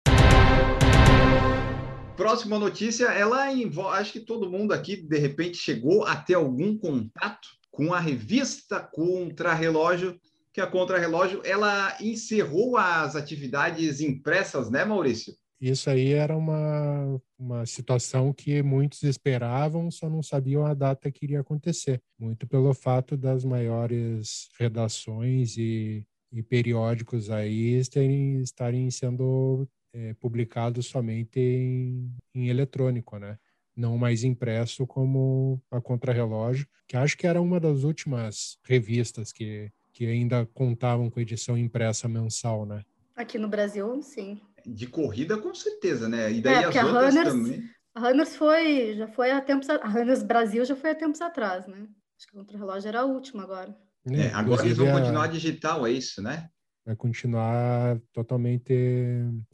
Próxima 2.17 2.59
notícia, 2.59 3.09
ela 3.09 3.53
envolve, 3.53 3.99
acho 3.99 4.13
que 4.13 4.21
todo 4.21 4.51
mundo 4.51 4.73
aqui, 4.73 4.97
de 4.97 5.19
repente, 5.19 5.59
chegou 5.59 6.05
a 6.05 6.17
ter 6.17 6.35
algum 6.35 6.77
contato 6.77 7.47
com 7.71 7.93
a 7.93 8.01
revista 8.01 8.81
Contra-Relógio, 8.81 10.19
que 10.51 10.63
a 10.63 10.67
Contra-Relógio, 10.67 11.43
ela 11.45 11.95
encerrou 12.01 12.79
as 12.79 13.15
atividades 13.15 14.01
impressas, 14.01 14.71
né, 14.71 14.83
Maurício? 14.83 15.35
Isso 15.61 15.91
aí 15.91 16.13
era 16.13 16.37
uma, 16.37 17.21
uma 17.37 17.67
situação 17.67 18.33
que 18.33 18.63
muitos 18.63 19.03
esperavam, 19.03 19.91
só 19.91 20.09
não 20.09 20.23
sabiam 20.23 20.65
a 20.65 20.73
data 20.73 21.11
que 21.11 21.25
iria 21.25 21.41
acontecer. 21.41 22.01
Muito 22.19 22.47
pelo 22.47 22.73
fato 22.73 23.17
das 23.17 23.45
maiores 23.45 24.49
redações 24.59 25.57
e, 25.57 26.07
e 26.31 26.43
periódicos 26.43 27.29
aí 27.29 27.77
estarem, 27.77 28.41
estarem 28.41 28.89
sendo 28.91 29.69
é, 29.93 30.15
publicados 30.15 30.87
somente 30.87 31.41
em, 31.41 32.15
em 32.35 32.49
eletrônico, 32.49 33.19
né? 33.19 33.37
Não 33.77 33.97
mais 33.99 34.23
impresso 34.25 34.87
como 34.87 35.61
a 35.71 35.81
Contrarrelógio, 35.81 36.67
que 36.87 36.97
acho 36.97 37.17
que 37.17 37.27
era 37.27 37.41
uma 37.41 37.59
das 37.59 37.83
últimas 37.83 38.59
revistas 38.65 39.33
que, 39.33 39.71
que 39.93 40.07
ainda 40.07 40.47
contavam 40.47 41.11
com 41.11 41.21
edição 41.21 41.59
impressa 41.59 42.09
mensal, 42.09 42.65
né? 42.65 42.85
Aqui 43.17 43.39
no 43.39 43.49
Brasil, 43.49 44.01
sim. 44.03 44.41
De 44.75 44.87
corrida, 44.87 45.37
com 45.39 45.55
certeza, 45.55 46.09
né? 46.09 46.31
E 46.33 46.41
daí 46.43 46.55
É, 46.63 46.65
as 46.67 46.77
a 46.77 46.87
outras 46.87 47.15
Runners- 47.15 47.29
também. 47.33 47.63
A 47.95 48.01
Runners 48.01 48.37
foi, 48.37 48.95
já 48.97 49.09
foi 49.09 49.31
há 49.31 49.41
tempos, 49.41 49.69
a 49.71 49.77
a 49.77 49.89
Runners 49.89 50.23
Brasil 50.23 50.65
já 50.65 50.77
foi 50.77 50.91
há 50.91 50.95
tempos 50.95 51.21
atrás, 51.21 51.67
né? 51.67 51.87
Acho 52.17 52.27
que 52.29 52.35
o 52.37 52.39
contra-relógio 52.41 52.89
era 52.89 53.01
a 53.01 53.05
última 53.05 53.43
agora. 53.43 53.75
É, 54.11 54.29
agora 54.33 54.65
eles 54.65 54.77
vão 54.77 54.89
a- 54.89 55.01
continuar 55.01 55.27
digital, 55.29 55.87
é 55.87 55.91
isso, 55.93 56.23
né? 56.23 56.49
vai 56.87 56.97
continuar 56.97 58.01
totalmente 58.15 58.73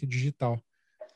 digital. 0.06 0.60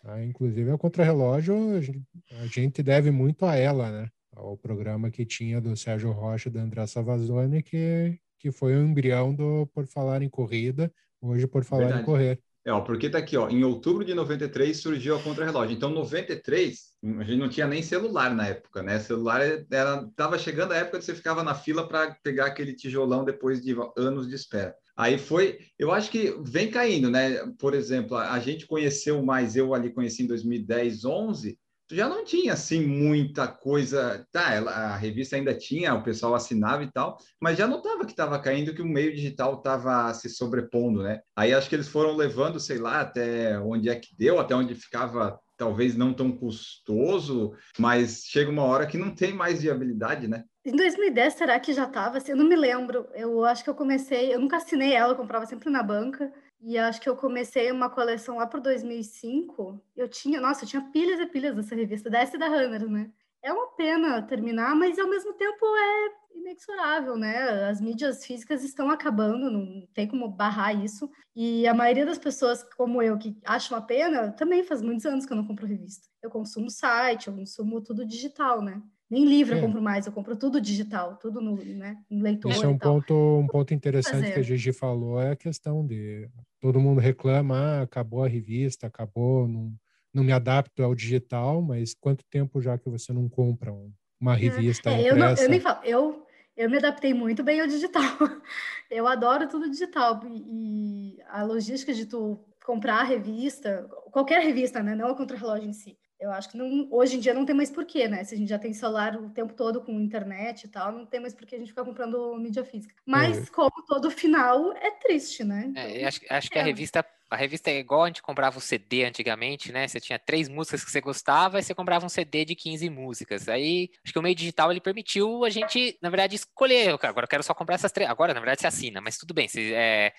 tá? 0.02 0.23
Inclusive, 0.25 0.71
a 0.71 0.78
Contrarrelógio, 0.78 1.76
a 1.76 1.81
gente- 1.81 2.02
a 2.40 2.47
gente 2.47 2.83
deve 2.83 3.11
muito 3.11 3.45
a 3.45 3.55
ela, 3.57 3.90
né? 3.90 4.09
Ao 4.35 4.57
programa 4.57 5.11
que 5.11 5.25
tinha 5.26 5.61
do 5.61 5.76
Sérgio 5.76 6.11
Rocha 6.12 6.49
e 6.49 6.52
da 6.52 6.61
André 6.61 6.87
Savazone, 6.87 7.62
que, 7.62 8.19
que 8.38 8.50
foi 8.52 8.76
o 8.76 8.83
embrião 8.83 9.35
do 9.35 9.67
Por 9.75 9.87
Falar 9.87 10.23
em 10.23 10.28
Corrida, 10.28 10.93
hoje 11.21 11.47
Por 11.47 11.64
Falar 11.64 11.83
Verdade. 11.85 12.02
em 12.02 12.07
Correr. 12.07 12.40
É, 12.68 12.70
ó, 12.70 12.82
porque 12.82 13.08
tá 13.08 13.16
aqui, 13.16 13.34
ó, 13.34 13.48
em 13.48 13.64
outubro 13.64 14.04
de 14.04 14.12
93 14.12 14.76
surgiu 14.76 15.16
a 15.16 15.22
Contra-Relógio. 15.22 15.75
Então, 15.75 15.88
93, 15.88 16.92
a 17.18 17.25
gente 17.25 17.38
não 17.38 17.48
tinha 17.48 17.66
nem 17.66 17.82
celular 17.82 18.34
na 18.34 18.46
época, 18.46 18.82
né? 18.82 18.98
Celular 18.98 19.40
era 19.40 20.06
tava 20.14 20.38
chegando 20.38 20.72
a 20.72 20.76
época 20.76 20.98
que 20.98 21.04
você 21.06 21.14
ficava 21.14 21.42
na 21.42 21.54
fila 21.54 21.88
para 21.88 22.14
pegar 22.22 22.44
aquele 22.44 22.75
tijolão 22.75 23.25
depois 23.25 23.62
de 23.62 23.75
anos 23.96 24.28
de 24.28 24.34
espera. 24.34 24.75
Aí 24.94 25.16
foi, 25.16 25.60
eu 25.78 25.90
acho 25.90 26.10
que 26.10 26.37
vem 26.42 26.70
caindo, 26.70 27.08
né? 27.08 27.38
Por 27.58 27.72
exemplo, 27.72 28.18
a, 28.18 28.34
a 28.34 28.38
gente 28.38 28.66
conheceu 28.66 29.22
mais, 29.22 29.57
eu 29.57 29.72
ali 29.72 29.90
conheci 29.90 30.24
em 30.24 30.26
2010, 30.26 31.07
11, 31.07 31.59
já 31.90 32.09
não 32.09 32.24
tinha 32.24 32.53
assim 32.53 32.85
muita 32.87 33.46
coisa. 33.48 34.27
Tá, 34.33 34.53
ela- 34.55 34.70
a 34.72 34.96
revista 34.96 35.37
ainda 35.37 35.55
tinha, 35.55 35.94
o 35.94 36.03
pessoal 36.03 36.35
assinava 36.35 36.83
e 36.83 36.90
tal, 36.92 37.16
mas 37.40 37.57
já 37.59 37.66
notava 37.66 38.05
que 38.05 38.12
estava 38.12 38.38
caindo, 38.38 38.74
que 38.74 38.83
o 38.83 38.87
meio 38.87 39.14
digital 39.14 39.55
estava 39.59 40.12
se 40.14 40.29
sobrepondo, 40.29 41.03
né? 41.03 41.20
Aí 41.37 41.55
acho 41.55 41.68
que 41.68 41.74
eles 41.74 41.88
foram 41.88 42.14
levando, 42.16 42.61
sei 42.61 42.79
lá, 42.79 43.01
até 43.01 43.59
onde 43.61 43.88
é 43.88 43.94
que 43.96 44.14
deu, 44.16 44.38
até 44.38 44.55
onde 44.55 44.74
ficava 44.74 45.38
talvez 45.57 45.96
não 45.96 46.14
tão 46.14 46.31
custoso, 46.31 47.53
mas 47.79 48.22
chega 48.24 48.51
uma 48.51 48.62
hora 48.62 48.87
que 48.87 48.96
não 48.96 49.12
tem 49.12 49.33
mais 49.33 49.61
viabilidade, 49.62 50.29
né? 50.29 50.44
Em 50.64 50.77
2010, 50.77 51.35
será 51.35 51.59
que 51.59 51.72
já 51.72 51.85
estava? 51.85 52.18
Eu 52.29 52.37
não 52.37 52.44
me 52.46 52.55
lembro. 52.55 53.09
Eu 53.14 53.44
acho 53.44 53.64
que 53.64 53.70
eu 53.70 53.74
comecei, 53.74 54.33
eu 54.33 54.40
nunca 54.40 54.59
assinei 54.59 54.92
ela, 54.92 55.12
eu 55.12 55.16
comprava 55.16 55.46
sempre 55.46 55.70
na 55.70 55.83
banca. 55.83 56.31
E 56.61 56.77
acho 56.77 57.01
que 57.01 57.09
eu 57.09 57.16
comecei 57.16 57.71
uma 57.71 57.88
coleção 57.88 58.37
lá 58.37 58.47
por 58.47 58.61
2005. 58.61 59.81
Eu 59.97 60.09
tinha, 60.09 60.40
nossa, 60.40 60.64
eu 60.64 60.68
tinha 60.68 60.83
pilhas 60.90 61.21
e 61.21 61.27
pilhas 61.27 61.55
dessa 61.55 61.75
revista, 61.75 62.11
dessa 62.11 62.37
e 62.37 62.38
da 62.38 62.49
Runner, 62.49 62.88
né? 62.88 63.12
É 63.42 63.53
uma 63.53 63.68
pena 63.77 64.21
terminar, 64.23 64.75
mas 64.75 64.99
ao 64.99 65.09
mesmo 65.09 65.33
tempo 65.35 65.64
é 65.64 66.38
inexorável, 66.38 67.16
né? 67.16 67.68
As 67.68 67.81
mídias 67.81 68.25
físicas 68.27 68.64
estão 68.64 68.90
acabando, 68.90 69.51
não 69.51 69.87
tem 69.94 70.09
como 70.09 70.29
barrar 70.29 70.73
isso. 70.75 71.09
E 71.35 71.66
a 71.68 71.75
maioria 71.75 72.05
das 72.05 72.18
pessoas, 72.18 72.64
como 72.77 73.01
eu, 73.01 73.16
que 73.16 73.38
acham 73.44 73.79
uma 73.79 73.87
pena, 73.87 74.33
também 74.33 74.64
faz 74.64 74.83
muitos 74.83 75.07
anos 75.07 75.25
que 75.25 75.33
eu 75.33 75.37
não 75.37 75.47
compro 75.47 75.66
revista. 75.66 76.09
Eu 76.21 76.31
consumo 76.31 76.68
site, 76.68 77.29
eu 77.29 77.35
consumo 77.37 77.81
tudo 77.81 78.05
digital, 78.05 78.61
né? 78.61 78.83
Nem 79.09 79.25
livro 79.25 79.55
eu 79.55 79.59
É. 79.59 79.61
compro 79.61 79.81
mais, 79.81 80.07
eu 80.07 80.12
compro 80.12 80.37
tudo 80.37 80.61
digital, 80.61 81.16
tudo 81.16 81.40
no, 81.40 81.57
né, 81.64 82.05
leitor 82.11 82.51
Isso 82.51 82.66
é 82.66 82.68
um 82.68 82.79
ponto, 82.79 83.14
um 83.14 83.49
ponto 83.49 83.73
interessante 83.75 84.31
que 84.33 84.38
a 84.38 84.42
Gigi 84.42 84.73
falou, 84.73 85.21
é 85.21 85.31
a 85.31 85.37
questão 85.37 85.87
de 85.87 86.29
todo 86.61 86.81
mundo 86.81 87.01
reclama, 87.01 87.57
ah, 87.57 87.83
acabou 87.83 88.25
a 88.25 88.29
revista, 88.29 88.87
acabou, 88.87 89.47
não, 89.49 89.73
não 90.12 90.25
me 90.25 90.33
adapto 90.33 90.83
ao 90.83 90.94
digital, 90.94 91.62
mas 91.62 91.94
quanto 91.94 92.25
tempo 92.31 92.61
já 92.61 92.79
que 92.79 92.88
você 92.90 93.12
não 93.12 93.29
compra 93.29 93.73
um- 93.73 93.92
uma 94.21 94.35
revista 94.35 94.90
É, 94.90 95.03
eu, 95.11 95.16
não, 95.16 95.27
impressa? 95.27 95.44
eu 95.44 95.49
nem 95.49 95.61
falo, 95.61 95.85
eu, 95.85 96.27
eu 96.57 96.68
me 96.71 96.77
adaptei 96.79 97.14
muito 97.14 97.42
bem 97.44 97.61
ao 97.61 97.66
digital. 97.68 98.03
Eu 98.90 99.07
adoro 99.07 99.47
tudo 99.49 99.68
digital. 99.71 100.21
E, 100.27 101.16
e 101.18 101.23
a 101.29 101.42
logística 101.44 101.92
de 101.92 102.07
tu 102.07 102.38
comprar 102.64 103.01
a 103.01 103.05
revista, 103.05 103.87
qualquer 104.11 104.40
revista, 104.42 104.83
né? 104.83 104.94
Não 104.94 105.09
a 105.09 105.14
contrarrelógio 105.16 105.68
em 105.68 105.73
si. 105.75 105.99
Eu 106.20 106.33
acho 106.33 106.50
que 106.50 106.57
não, 106.57 106.88
hoje 106.90 107.16
em 107.16 107.20
dia 107.20 107.33
não 107.33 107.46
tem 107.46 107.54
mais 107.54 107.70
porquê, 107.70 108.09
né? 108.09 108.24
Se 108.24 108.35
a 108.35 108.38
gente 108.38 108.48
já 108.48 108.59
tem 108.59 108.72
celular 108.72 109.16
o 109.16 109.31
tempo 109.31 109.54
todo 109.54 109.81
com 109.81 109.92
internet 110.00 110.64
e 110.64 110.68
tal, 110.68 110.90
não 110.90 111.07
tem 111.07 111.20
mais 111.20 111.33
porquê 111.33 111.54
a 111.54 111.59
gente 111.59 111.68
ficar 111.68 111.85
comprando 111.85 112.37
mídia 112.37 112.64
física. 112.64 112.94
Mas, 113.07 113.48
como 113.50 113.70
todo 113.87 114.11
final, 114.11 114.72
é 114.72 114.90
triste, 114.90 115.44
né? 115.44 115.72
É, 115.76 116.02
eu 116.02 116.09
acho, 116.09 116.20
acho 116.28 116.50
que 116.50 116.59
a 116.59 116.62
é. 116.62 116.64
revista, 116.64 117.04
a 117.31 117.37
revista 117.37 117.71
é 117.71 117.79
igual 117.79 118.05
a 118.05 118.07
gente 118.07 118.23
comprava 118.23 118.57
o 118.59 118.61
CD 118.61 119.05
antigamente, 119.05 119.71
né? 119.71 119.87
Você 119.87 120.01
tinha 120.01 120.19
três 120.19 120.49
músicas 120.49 120.85
que 120.85 120.91
você 120.91 121.01
gostava 121.01 121.59
e 121.59 121.62
você 121.62 121.75
comprava 121.75 122.07
um 122.07 122.09
CD 122.09 122.45
de 122.45 122.55
15 122.55 122.88
músicas. 122.88 123.49
Aí, 123.49 123.91
acho 124.05 124.12
que 124.12 124.19
o 124.19 124.23
meio 124.23 124.35
digital 124.35 124.71
ele 124.71 124.81
permitiu 124.81 125.45
a 125.45 125.51
gente, 125.51 125.99
na 126.01 126.09
verdade, 126.09 126.37
escolher. 126.37 126.88
Agora 127.03 127.25
eu 127.25 127.29
quero 127.29 127.43
só 127.43 127.53
comprar 127.53 127.75
essas 127.75 127.93
três. 127.93 128.09
Agora, 128.09 128.33
na 128.33 128.41
verdade, 128.41 128.61
você 128.62 128.67
assina, 128.67 129.01
mas 129.01 129.19
tudo 129.19 129.35
bem. 129.35 129.47
Você, 129.47 129.73
é, 129.75 130.12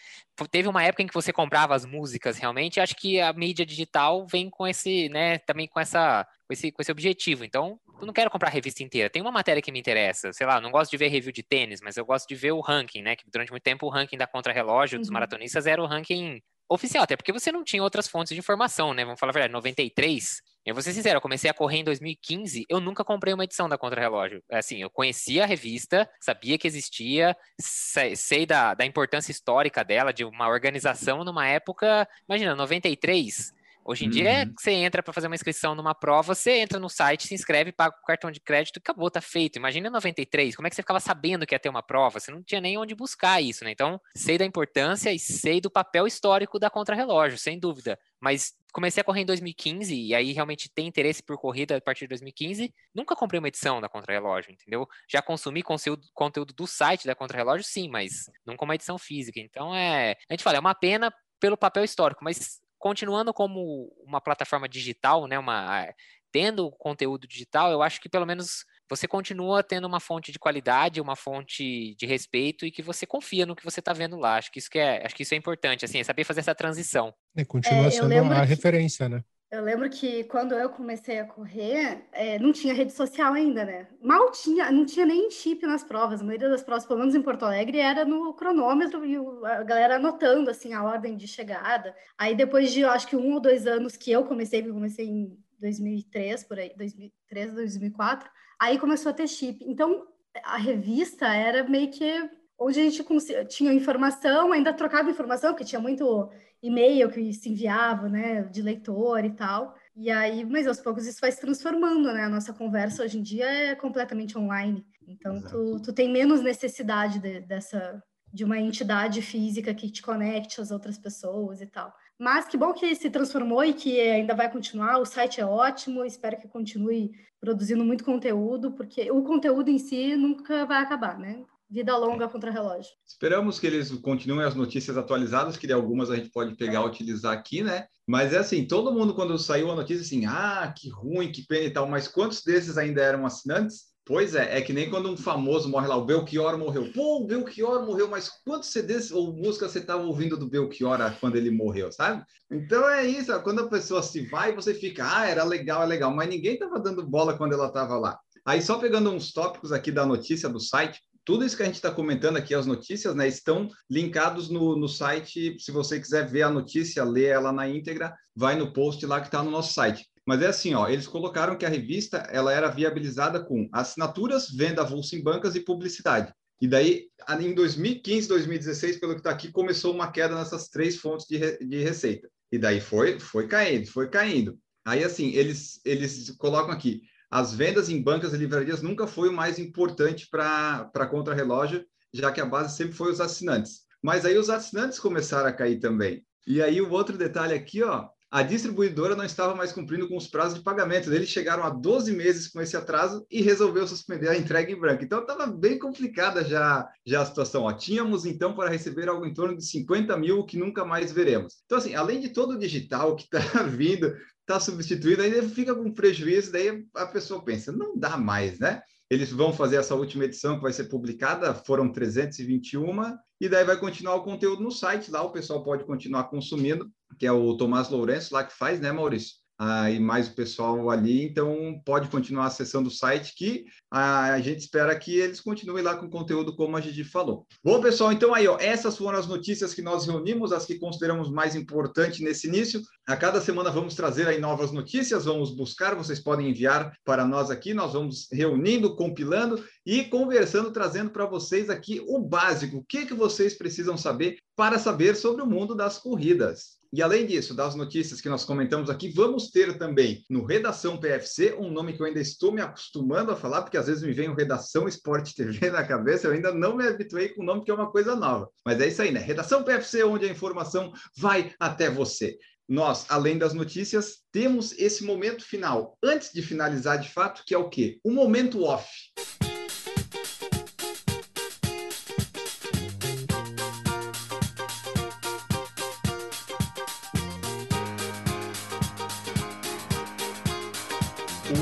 teve 0.51 0.67
uma 0.67 0.83
época 0.83 1.01
em 1.03 1.07
que 1.07 1.13
você 1.13 1.33
comprava 1.33 1.73
as 1.75 1.85
músicas 1.85 2.37
realmente. 2.37 2.79
Acho 2.79 2.95
que 2.95 3.19
a 3.19 3.33
mídia 3.33 3.65
digital 3.65 4.27
vem 4.27 4.49
com 4.49 4.67
esse, 4.67 5.09
né? 5.09 5.39
Também 5.39 5.67
com 5.67 5.79
essa, 5.79 6.27
com 6.47 6.53
esse, 6.53 6.71
com 6.71 6.81
esse 6.81 6.91
objetivo. 6.91 7.43
Então, 7.43 7.79
eu 7.99 8.05
não 8.05 8.13
quero 8.13 8.29
comprar 8.29 8.49
a 8.49 8.51
revista 8.51 8.83
inteira. 8.83 9.09
Tem 9.09 9.21
uma 9.21 9.31
matéria 9.31 9.61
que 9.61 9.71
me 9.71 9.79
interessa. 9.79 10.31
Sei 10.31 10.45
lá, 10.45 10.61
não 10.61 10.71
gosto 10.71 10.91
de 10.91 10.97
ver 10.97 11.07
review 11.07 11.31
de 11.31 11.41
tênis, 11.43 11.81
mas 11.81 11.97
eu 11.97 12.05
gosto 12.05 12.27
de 12.27 12.35
ver 12.35 12.51
o 12.51 12.61
ranking, 12.61 13.01
né? 13.01 13.15
Que 13.15 13.23
durante 13.31 13.51
muito 13.51 13.63
tempo 13.63 13.87
o 13.87 13.89
ranking 13.89 14.17
da 14.17 14.27
Contra-Relógio 14.27 14.99
dos 14.99 15.07
Uhum. 15.09 15.13
maratonistas 15.13 15.65
era 15.65 15.81
o 15.81 15.85
ranking 15.87 16.41
oficial, 16.69 17.03
até 17.03 17.17
porque 17.17 17.33
você 17.33 17.51
não 17.51 17.63
tinha 17.63 17.81
outras 17.81 18.07
fontes 18.07 18.33
de 18.33 18.39
informação, 18.39 18.93
né? 18.93 19.03
Vamos 19.03 19.19
falar 19.19 19.31
a 19.31 19.33
verdade, 19.33 19.53
93. 19.53 20.41
Eu 20.65 20.75
vou 20.75 20.83
ser 20.83 20.93
sincero, 20.93 21.17
eu 21.17 21.21
comecei 21.21 21.49
a 21.49 21.53
correr 21.53 21.77
em 21.77 21.83
2015, 21.83 22.65
eu 22.69 22.79
nunca 22.79 23.03
comprei 23.03 23.33
uma 23.33 23.43
edição 23.43 23.67
da 23.67 23.77
Contra-Relógio. 23.77 24.43
Assim, 24.51 24.81
eu 24.81 24.89
conhecia 24.89 25.43
a 25.43 25.47
revista, 25.47 26.07
sabia 26.21 26.57
que 26.57 26.67
existia, 26.67 27.35
sei, 27.59 28.15
sei 28.15 28.45
da, 28.45 28.75
da 28.75 28.85
importância 28.85 29.31
histórica 29.31 29.83
dela, 29.83 30.13
de 30.13 30.23
uma 30.23 30.47
organização 30.47 31.23
numa 31.23 31.47
época, 31.47 32.07
imagina, 32.27 32.55
93, 32.55 33.51
Hoje 33.89 34.05
em 34.05 34.09
dia, 34.11 34.43
Uhum. 34.45 34.53
você 34.55 34.71
entra 34.71 35.01
para 35.01 35.11
fazer 35.11 35.25
uma 35.25 35.33
inscrição 35.35 35.73
numa 35.73 35.95
prova, 35.95 36.35
você 36.35 36.59
entra 36.59 36.77
no 36.77 36.87
site, 36.87 37.25
se 37.25 37.33
inscreve, 37.33 37.71
paga 37.71 37.95
o 37.99 38.05
cartão 38.05 38.29
de 38.29 38.39
crédito 38.39 38.77
e 38.77 38.79
acabou, 38.79 39.09
tá 39.09 39.19
feito. 39.19 39.55
Imagina 39.55 39.87
em 39.87 39.91
93, 39.91 40.55
como 40.55 40.67
é 40.67 40.69
que 40.69 40.75
você 40.75 40.83
ficava 40.83 40.99
sabendo 40.99 41.43
que 41.43 41.55
ia 41.55 41.59
ter 41.59 41.69
uma 41.69 41.81
prova? 41.81 42.19
Você 42.19 42.29
não 42.29 42.43
tinha 42.43 42.61
nem 42.61 42.77
onde 42.77 42.93
buscar 42.93 43.41
isso, 43.41 43.63
né? 43.63 43.71
Então, 43.71 43.99
sei 44.15 44.37
da 44.37 44.45
importância 44.45 45.11
e 45.11 45.17
sei 45.17 45.59
do 45.59 45.71
papel 45.71 46.05
histórico 46.05 46.59
da 46.59 46.69
contrarrelógio, 46.69 47.39
sem 47.39 47.57
dúvida. 47.57 47.97
Mas 48.19 48.53
comecei 48.71 49.01
a 49.01 49.03
correr 49.03 49.21
em 49.21 49.25
2015 49.25 49.95
e 49.95 50.13
aí 50.13 50.33
realmente 50.33 50.69
tem 50.69 50.85
interesse 50.85 51.23
por 51.23 51.39
corrida 51.39 51.77
a 51.77 51.81
partir 51.81 52.01
de 52.01 52.09
2015. 52.09 52.71
Nunca 52.93 53.15
comprei 53.15 53.39
uma 53.39 53.47
edição 53.47 53.81
da 53.81 53.89
Contrarrelógio, 53.89 54.51
entendeu? 54.51 54.87
Já 55.09 55.19
consumi 55.21 55.63
conteúdo, 55.63 56.05
conteúdo 56.13 56.53
do 56.53 56.67
site 56.67 57.07
da 57.07 57.15
Contrarrelógio, 57.15 57.65
sim, 57.65 57.89
mas 57.89 58.29
nunca 58.45 58.63
uma 58.65 58.75
edição 58.75 58.99
física. 58.99 59.39
Então 59.39 59.73
é, 59.73 60.15
a 60.29 60.33
gente 60.33 60.43
fala, 60.43 60.57
é 60.57 60.59
uma 60.59 60.75
pena 60.75 61.11
pelo 61.39 61.57
papel 61.57 61.83
histórico, 61.83 62.23
mas 62.23 62.59
continuando 62.79 63.33
como 63.33 63.93
uma 64.03 64.19
plataforma 64.21 64.67
digital, 64.67 65.27
né, 65.27 65.37
uma 65.37 65.87
tendo 66.31 66.69
conteúdo 66.71 67.27
digital, 67.27 67.71
eu 67.71 67.81
acho 67.81 67.99
que 67.99 68.07
pelo 68.07 68.25
menos 68.25 68.63
você 68.87 69.07
continua 69.07 69.63
tendo 69.63 69.85
uma 69.87 69.99
fonte 69.99 70.31
de 70.31 70.37
qualidade, 70.39 71.01
uma 71.01 71.15
fonte 71.15 71.95
de 71.95 72.05
respeito 72.05 72.65
e 72.65 72.71
que 72.71 72.81
você 72.83 73.05
confia 73.05 73.45
no 73.45 73.55
que 73.55 73.63
você 73.65 73.79
está 73.79 73.93
vendo 73.93 74.15
lá. 74.15 74.37
Acho 74.37 74.51
que 74.51 74.59
isso 74.59 74.69
que 74.69 74.77
é, 74.79 75.03
acho 75.05 75.15
que 75.15 75.23
isso 75.23 75.33
é 75.33 75.37
importante, 75.37 75.85
assim, 75.85 75.99
é 75.99 76.03
saber 76.03 76.23
fazer 76.23 76.39
essa 76.41 76.53
transição. 76.55 77.13
É, 77.35 77.43
continua 77.43 77.87
É, 77.87 77.91
sendo 77.91 78.13
a 78.13 78.41
que- 78.41 78.45
referência, 78.45 79.09
né? 79.09 79.23
Eu 79.51 79.63
lembro 79.63 79.89
que 79.89 80.25
quando 80.25 80.53
eu 80.53 80.69
comecei 80.69 81.19
a 81.19 81.25
correr, 81.25 82.07
é, 82.11 82.37
não 82.37 82.51
tinha 82.51 82.71
rede 82.71 82.93
social 82.93 83.33
ainda, 83.33 83.65
né? 83.65 83.87
Mal 83.99 84.31
tinha, 84.31 84.71
não 84.71 84.85
tinha 84.85 85.07
nem 85.07 85.31
chip 85.31 85.65
nas 85.65 85.83
provas. 85.83 86.21
A 86.21 86.23
maioria 86.23 86.49
das 86.49 86.61
provas, 86.61 86.85
pelo 86.85 86.99
menos 86.99 87.15
em 87.15 87.21
Porto 87.21 87.45
Alegre, 87.45 87.79
era 87.79 88.05
no 88.05 88.31
cronômetro 88.35 89.03
e 89.03 89.17
a 89.45 89.63
galera 89.63 89.95
anotando 89.95 90.51
assim 90.51 90.73
a 90.73 90.83
ordem 90.83 91.17
de 91.17 91.27
chegada. 91.27 91.95
Aí 92.15 92.35
depois 92.35 92.71
de, 92.71 92.85
acho 92.85 93.07
que 93.07 93.15
um 93.15 93.33
ou 93.33 93.39
dois 93.39 93.65
anos 93.65 93.97
que 93.97 94.11
eu 94.11 94.23
comecei, 94.23 94.61
eu 94.61 94.73
comecei 94.73 95.07
em 95.07 95.35
2003 95.59 96.43
por 96.43 96.59
aí, 96.59 96.71
2003, 96.77 97.53
2004, 97.53 98.29
aí 98.59 98.77
começou 98.77 99.09
a 99.09 99.13
ter 99.13 99.27
chip. 99.27 99.65
Então 99.67 100.07
a 100.43 100.57
revista 100.57 101.25
era 101.27 101.63
meio 101.67 101.89
que 101.89 102.29
onde 102.59 102.79
a 102.79 102.83
gente 102.83 103.03
tinha 103.47 103.73
informação, 103.73 104.51
ainda 104.51 104.73
trocava 104.73 105.09
informação, 105.09 105.51
porque 105.51 105.63
tinha 105.65 105.81
muito 105.81 106.29
e-mail 106.61 107.09
que 107.09 107.31
se 107.33 107.49
enviava, 107.49 108.09
né, 108.09 108.43
de 108.43 108.61
leitor 108.61 109.23
e 109.23 109.31
tal. 109.31 109.75
E 109.95 110.11
aí, 110.11 110.45
mas 110.45 110.67
aos 110.67 110.79
poucos 110.79 111.07
isso 111.07 111.21
vai 111.21 111.31
se 111.31 111.39
transformando, 111.41 112.11
né? 112.13 112.23
A 112.23 112.29
nossa 112.29 112.53
conversa 112.53 113.03
hoje 113.03 113.17
em 113.17 113.21
dia 113.21 113.45
é 113.45 113.75
completamente 113.75 114.37
online. 114.37 114.85
Então, 115.07 115.41
tu, 115.41 115.81
tu 115.81 115.93
tem 115.93 116.09
menos 116.11 116.41
necessidade 116.41 117.19
de- 117.19 117.41
dessa 117.41 118.01
de 118.31 118.43
uma 118.43 118.59
entidade 118.59 119.21
física 119.23 119.73
que 119.73 119.89
te 119.89 120.01
conecte 120.03 120.61
às 120.61 120.69
outras 120.69 120.97
pessoas 120.97 121.61
e 121.61 121.65
tal. 121.65 121.91
Mas 122.17 122.45
que 122.47 122.57
bom 122.57 122.73
que 122.73 122.93
se 122.93 123.09
transformou 123.09 123.63
e 123.63 123.73
que 123.73 123.99
ainda 123.99 124.35
vai 124.35 124.51
continuar. 124.51 124.99
O 124.99 125.05
site 125.05 125.41
é 125.41 125.45
ótimo, 125.45 126.05
espero 126.05 126.37
que 126.37 126.47
continue 126.47 127.11
produzindo 127.39 127.83
muito 127.83 128.03
conteúdo, 128.03 128.71
porque 128.73 129.09
o 129.09 129.23
conteúdo 129.23 129.69
em 129.69 129.79
si 129.79 130.15
nunca 130.15 130.65
vai 130.65 130.83
acabar, 130.83 131.17
né? 131.17 131.43
Vida 131.71 131.95
longa 131.95 132.27
contra 132.27 132.49
relógio. 132.49 132.89
Esperamos 133.07 133.59
que 133.59 133.67
eles 133.67 133.91
continuem 133.91 134.45
as 134.45 134.55
notícias 134.55 134.97
atualizadas, 134.97 135.55
que 135.55 135.71
algumas 135.71 136.09
a 136.09 136.15
gente 136.15 136.31
pode 136.31 136.55
pegar 136.55 136.81
e 136.81 136.87
utilizar 136.87 137.31
aqui, 137.31 137.61
né? 137.61 137.85
Mas 138.07 138.33
é 138.33 138.39
assim, 138.39 138.65
todo 138.65 138.91
mundo 138.91 139.13
quando 139.13 139.37
saiu 139.37 139.69
a 139.69 139.75
notícia 139.75 140.01
assim, 140.01 140.25
ah, 140.25 140.73
que 140.75 140.89
ruim, 140.89 141.31
que 141.31 141.45
pena 141.45 141.65
e 141.65 141.69
tal, 141.69 141.87
mas 141.87 142.07
quantos 142.07 142.41
desses 142.41 142.75
ainda 142.75 143.03
eram 143.03 143.23
assinantes? 143.23 143.89
Pois 144.03 144.33
é, 144.33 144.57
é 144.57 144.61
que 144.61 144.73
nem 144.73 144.89
quando 144.89 145.11
um 145.11 145.15
famoso 145.15 145.69
morre 145.69 145.87
lá, 145.87 145.95
o 145.95 146.05
Belchior 146.05 146.57
morreu. 146.57 146.91
Pô, 146.91 147.17
o 147.17 147.27
Belchior 147.27 147.85
morreu, 147.85 148.07
mas 148.07 148.31
quantos 148.43 148.69
CDs 148.69 149.11
ou 149.11 149.31
música 149.31 149.69
você 149.69 149.77
estava 149.77 150.01
ouvindo 150.01 150.35
do 150.35 150.49
Belchior 150.49 150.97
quando 151.19 151.35
ele 151.35 151.51
morreu, 151.51 151.91
sabe? 151.91 152.23
Então 152.49 152.89
é 152.89 153.05
isso, 153.05 153.39
quando 153.43 153.59
a 153.59 153.69
pessoa 153.69 154.01
se 154.01 154.25
vai, 154.25 154.55
você 154.55 154.73
fica, 154.73 155.07
ah, 155.07 155.29
era 155.29 155.43
legal, 155.43 155.83
é 155.83 155.85
legal, 155.85 156.11
mas 156.11 156.27
ninguém 156.27 156.53
estava 156.53 156.79
dando 156.79 157.05
bola 157.05 157.37
quando 157.37 157.53
ela 157.53 157.67
estava 157.67 157.95
lá. 157.99 158.17
Aí 158.43 158.59
só 158.63 158.79
pegando 158.79 159.11
uns 159.11 159.31
tópicos 159.31 159.71
aqui 159.71 159.91
da 159.91 160.07
notícia 160.07 160.49
do 160.49 160.59
site, 160.59 160.99
tudo 161.25 161.45
isso 161.45 161.55
que 161.55 161.63
a 161.63 161.65
gente 161.65 161.75
está 161.75 161.91
comentando 161.91 162.37
aqui, 162.37 162.55
as 162.55 162.65
notícias, 162.65 163.15
né, 163.15 163.27
estão 163.27 163.69
linkados 163.89 164.49
no, 164.49 164.75
no 164.75 164.87
site. 164.87 165.57
Se 165.59 165.71
você 165.71 165.99
quiser 165.99 166.27
ver 166.27 166.43
a 166.43 166.49
notícia, 166.49 167.03
ler 167.03 167.27
ela 167.27 167.51
na 167.51 167.67
íntegra, 167.67 168.13
vai 168.35 168.55
no 168.55 168.73
post 168.73 169.05
lá 169.05 169.19
que 169.19 169.27
está 169.27 169.43
no 169.43 169.51
nosso 169.51 169.73
site. 169.73 170.07
Mas 170.25 170.41
é 170.41 170.47
assim, 170.47 170.73
ó, 170.73 170.87
eles 170.87 171.07
colocaram 171.07 171.57
que 171.57 171.65
a 171.65 171.69
revista 171.69 172.17
ela 172.31 172.53
era 172.53 172.69
viabilizada 172.69 173.43
com 173.43 173.67
assinaturas, 173.71 174.49
venda 174.49 174.81
avulsa 174.81 175.15
em 175.15 175.23
bancas 175.23 175.55
e 175.55 175.59
publicidade. 175.59 176.33
E 176.61 176.67
daí, 176.67 177.07
em 177.39 177.53
2015, 177.53 178.27
2016, 178.27 178.99
pelo 178.99 179.13
que 179.13 179.21
está 179.21 179.31
aqui, 179.31 179.51
começou 179.51 179.93
uma 179.93 180.11
queda 180.11 180.35
nessas 180.35 180.67
três 180.67 180.97
fontes 180.97 181.25
de, 181.27 181.37
re, 181.37 181.57
de 181.59 181.81
receita. 181.81 182.29
E 182.51 182.57
daí 182.57 182.81
foi, 182.81 183.19
foi 183.19 183.47
caindo, 183.47 183.87
foi 183.87 184.09
caindo. 184.09 184.57
Aí, 184.85 185.03
assim, 185.03 185.31
eles, 185.33 185.79
eles 185.85 186.31
colocam 186.37 186.71
aqui, 186.71 187.01
as 187.29 187.53
vendas 187.53 187.89
em 187.89 188.01
bancas 188.01 188.33
e 188.33 188.37
livrarias 188.37 188.81
nunca 188.81 189.05
foi 189.05 189.29
o 189.29 189.33
mais 189.33 189.59
importante 189.59 190.27
para 190.29 190.89
a 190.93 191.05
contra-relógio, 191.05 191.85
já 192.13 192.31
que 192.31 192.41
a 192.41 192.45
base 192.45 192.75
sempre 192.75 192.93
foi 192.93 193.11
os 193.11 193.21
assinantes. 193.21 193.81
Mas 194.01 194.25
aí 194.25 194.37
os 194.37 194.49
assinantes 194.49 194.99
começaram 194.99 195.47
a 195.47 195.53
cair 195.53 195.79
também. 195.79 196.25
E 196.47 196.61
aí 196.61 196.81
o 196.81 196.89
outro 196.89 197.17
detalhe 197.17 197.53
aqui, 197.53 197.83
ó, 197.83 198.07
a 198.31 198.43
distribuidora 198.43 199.15
não 199.15 199.23
estava 199.23 199.55
mais 199.55 199.71
cumprindo 199.71 200.07
com 200.07 200.15
os 200.15 200.27
prazos 200.27 200.59
de 200.59 200.63
pagamento. 200.63 201.11
Eles 201.11 201.29
chegaram 201.29 201.63
a 201.63 201.69
12 201.69 202.11
meses 202.11 202.47
com 202.47 202.61
esse 202.61 202.77
atraso 202.77 203.25
e 203.29 203.41
resolveu 203.41 203.87
suspender 203.87 204.29
a 204.29 204.37
entrega 204.37 204.71
em 204.71 204.79
branco. 204.79 205.03
Então 205.03 205.21
estava 205.21 205.47
bem 205.47 205.79
complicada 205.79 206.43
já, 206.43 206.87
já 207.03 207.21
a 207.21 207.25
situação. 207.25 207.63
Ó. 207.63 207.73
Tínhamos 207.73 208.27
então 208.27 208.53
para 208.53 208.69
receber 208.69 209.09
algo 209.09 209.25
em 209.25 209.33
torno 209.33 209.57
de 209.57 209.65
50 209.65 210.15
mil 210.17 210.45
que 210.45 210.57
nunca 210.57 210.85
mais 210.85 211.11
veremos. 211.11 211.55
Então, 211.65 211.79
assim, 211.79 211.95
além 211.95 212.19
de 212.19 212.29
todo 212.29 212.51
o 212.51 212.59
digital 212.59 213.15
que 213.15 213.23
está 213.23 213.39
vindo, 213.65 214.15
está 214.49 214.59
substituído, 214.59 215.21
aí 215.21 215.47
fica 215.49 215.75
com 215.75 215.93
prejuízo, 215.93 216.51
daí 216.51 216.83
a 216.95 217.05
pessoa 217.05 217.43
pensa, 217.43 217.71
não 217.71 217.95
dá 217.95 218.17
mais, 218.17 218.57
né? 218.59 218.81
Eles 219.07 219.31
vão 219.31 219.53
fazer 219.53 219.75
essa 219.75 219.95
última 219.95 220.25
edição 220.25 220.55
que 220.55 220.63
vai 220.63 220.73
ser 220.73 220.85
publicada, 220.85 221.53
foram 221.53 221.91
321, 221.91 223.17
e 223.39 223.47
daí 223.47 223.63
vai 223.63 223.77
continuar 223.77 224.15
o 224.15 224.23
conteúdo 224.23 224.63
no 224.63 224.71
site, 224.71 225.11
lá 225.11 225.21
o 225.21 225.31
pessoal 225.31 225.63
pode 225.63 225.83
continuar 225.83 226.25
consumindo, 226.25 226.91
que 227.17 227.27
é 227.27 227.31
o 227.31 227.55
Tomás 227.57 227.89
Lourenço 227.89 228.33
lá 228.33 228.43
que 228.43 228.55
faz, 228.55 228.79
né, 228.79 228.91
Maurício? 228.91 229.35
Ah, 229.61 229.91
e 229.91 229.99
mais 229.99 230.29
o 230.29 230.35
pessoal 230.35 230.89
ali, 230.89 231.25
então 231.25 231.81
pode 231.83 232.07
continuar 232.07 232.45
acessando 232.45 232.87
o 232.87 232.91
site 232.91 233.35
que 233.35 233.65
ah, 233.91 234.31
a 234.31 234.39
gente 234.39 234.59
espera 234.59 234.97
que 234.97 235.17
eles 235.17 235.41
continuem 235.41 235.83
lá 235.83 235.97
com 235.97 236.05
o 236.05 236.09
conteúdo 236.09 236.55
como 236.55 236.77
a 236.77 236.81
Gigi 236.81 237.03
falou. 237.03 237.45
Bom, 237.61 237.81
pessoal, 237.81 238.13
então 238.13 238.33
aí, 238.33 238.47
ó, 238.47 238.57
essas 238.57 238.97
foram 238.97 239.19
as 239.19 239.27
notícias 239.27 239.73
que 239.73 239.81
nós 239.81 240.05
reunimos, 240.05 240.53
as 240.53 240.65
que 240.65 240.79
consideramos 240.79 241.29
mais 241.29 241.57
importantes 241.57 242.21
nesse 242.21 242.47
início. 242.47 242.81
A 243.05 243.17
cada 243.17 243.41
semana 243.41 243.69
vamos 243.69 243.95
trazer 243.95 244.29
aí 244.29 244.39
novas 244.39 244.71
notícias, 244.71 245.25
vamos 245.25 245.53
buscar, 245.53 245.93
vocês 245.93 246.21
podem 246.21 246.49
enviar 246.49 246.93
para 247.03 247.25
nós 247.25 247.51
aqui, 247.51 247.73
nós 247.73 247.91
vamos 247.91 248.29
reunindo, 248.31 248.95
compilando 248.95 249.61
e 249.89 250.03
conversando, 250.03 250.69
trazendo 250.69 251.09
para 251.09 251.25
vocês 251.25 251.67
aqui 251.67 251.99
o 252.07 252.19
básico, 252.19 252.77
o 252.77 252.83
que, 252.83 253.07
que 253.07 253.13
vocês 253.15 253.55
precisam 253.55 253.97
saber 253.97 254.37
para 254.55 254.77
saber 254.77 255.15
sobre 255.15 255.41
o 255.41 255.47
mundo 255.47 255.73
das 255.73 255.97
corridas. 255.97 256.77
E 256.93 257.01
além 257.01 257.25
disso, 257.25 257.55
das 257.55 257.73
notícias 257.73 258.21
que 258.21 258.29
nós 258.29 258.45
comentamos 258.45 258.87
aqui, 258.91 259.09
vamos 259.09 259.49
ter 259.49 259.79
também 259.79 260.23
no 260.29 260.45
Redação 260.45 260.99
PFC, 260.99 261.55
um 261.59 261.71
nome 261.71 261.93
que 261.93 262.03
eu 262.03 262.05
ainda 262.05 262.19
estou 262.19 262.51
me 262.51 262.61
acostumando 262.61 263.31
a 263.31 263.35
falar, 263.35 263.63
porque 263.63 263.77
às 263.77 263.87
vezes 263.87 264.03
me 264.03 264.13
vem 264.13 264.29
o 264.29 264.35
Redação 264.35 264.87
Esporte 264.87 265.33
TV 265.33 265.69
na 265.73 265.83
cabeça, 265.83 266.27
eu 266.27 266.33
ainda 266.33 266.53
não 266.53 266.75
me 266.75 266.87
habituei 266.87 267.29
com 267.29 267.41
o 267.41 267.45
nome, 267.45 267.63
que 267.63 267.71
é 267.71 267.73
uma 267.73 267.91
coisa 267.91 268.15
nova. 268.15 268.47
Mas 268.63 268.79
é 268.79 268.87
isso 268.87 269.01
aí, 269.01 269.11
né? 269.11 269.19
Redação 269.19 269.63
PFC, 269.63 270.03
onde 270.03 270.23
a 270.23 270.31
informação 270.31 270.93
vai 271.17 271.51
até 271.59 271.89
você. 271.89 272.37
Nós, 272.67 273.07
além 273.09 273.39
das 273.39 273.55
notícias, 273.55 274.19
temos 274.31 274.71
esse 274.73 275.03
momento 275.03 275.43
final, 275.43 275.97
antes 276.03 276.31
de 276.31 276.43
finalizar 276.43 276.99
de 276.99 277.09
fato, 277.09 277.41
que 277.43 277.55
é 277.55 277.57
o 277.57 277.69
quê? 277.69 277.99
O 278.03 278.11
momento 278.11 278.61
off. 278.61 278.87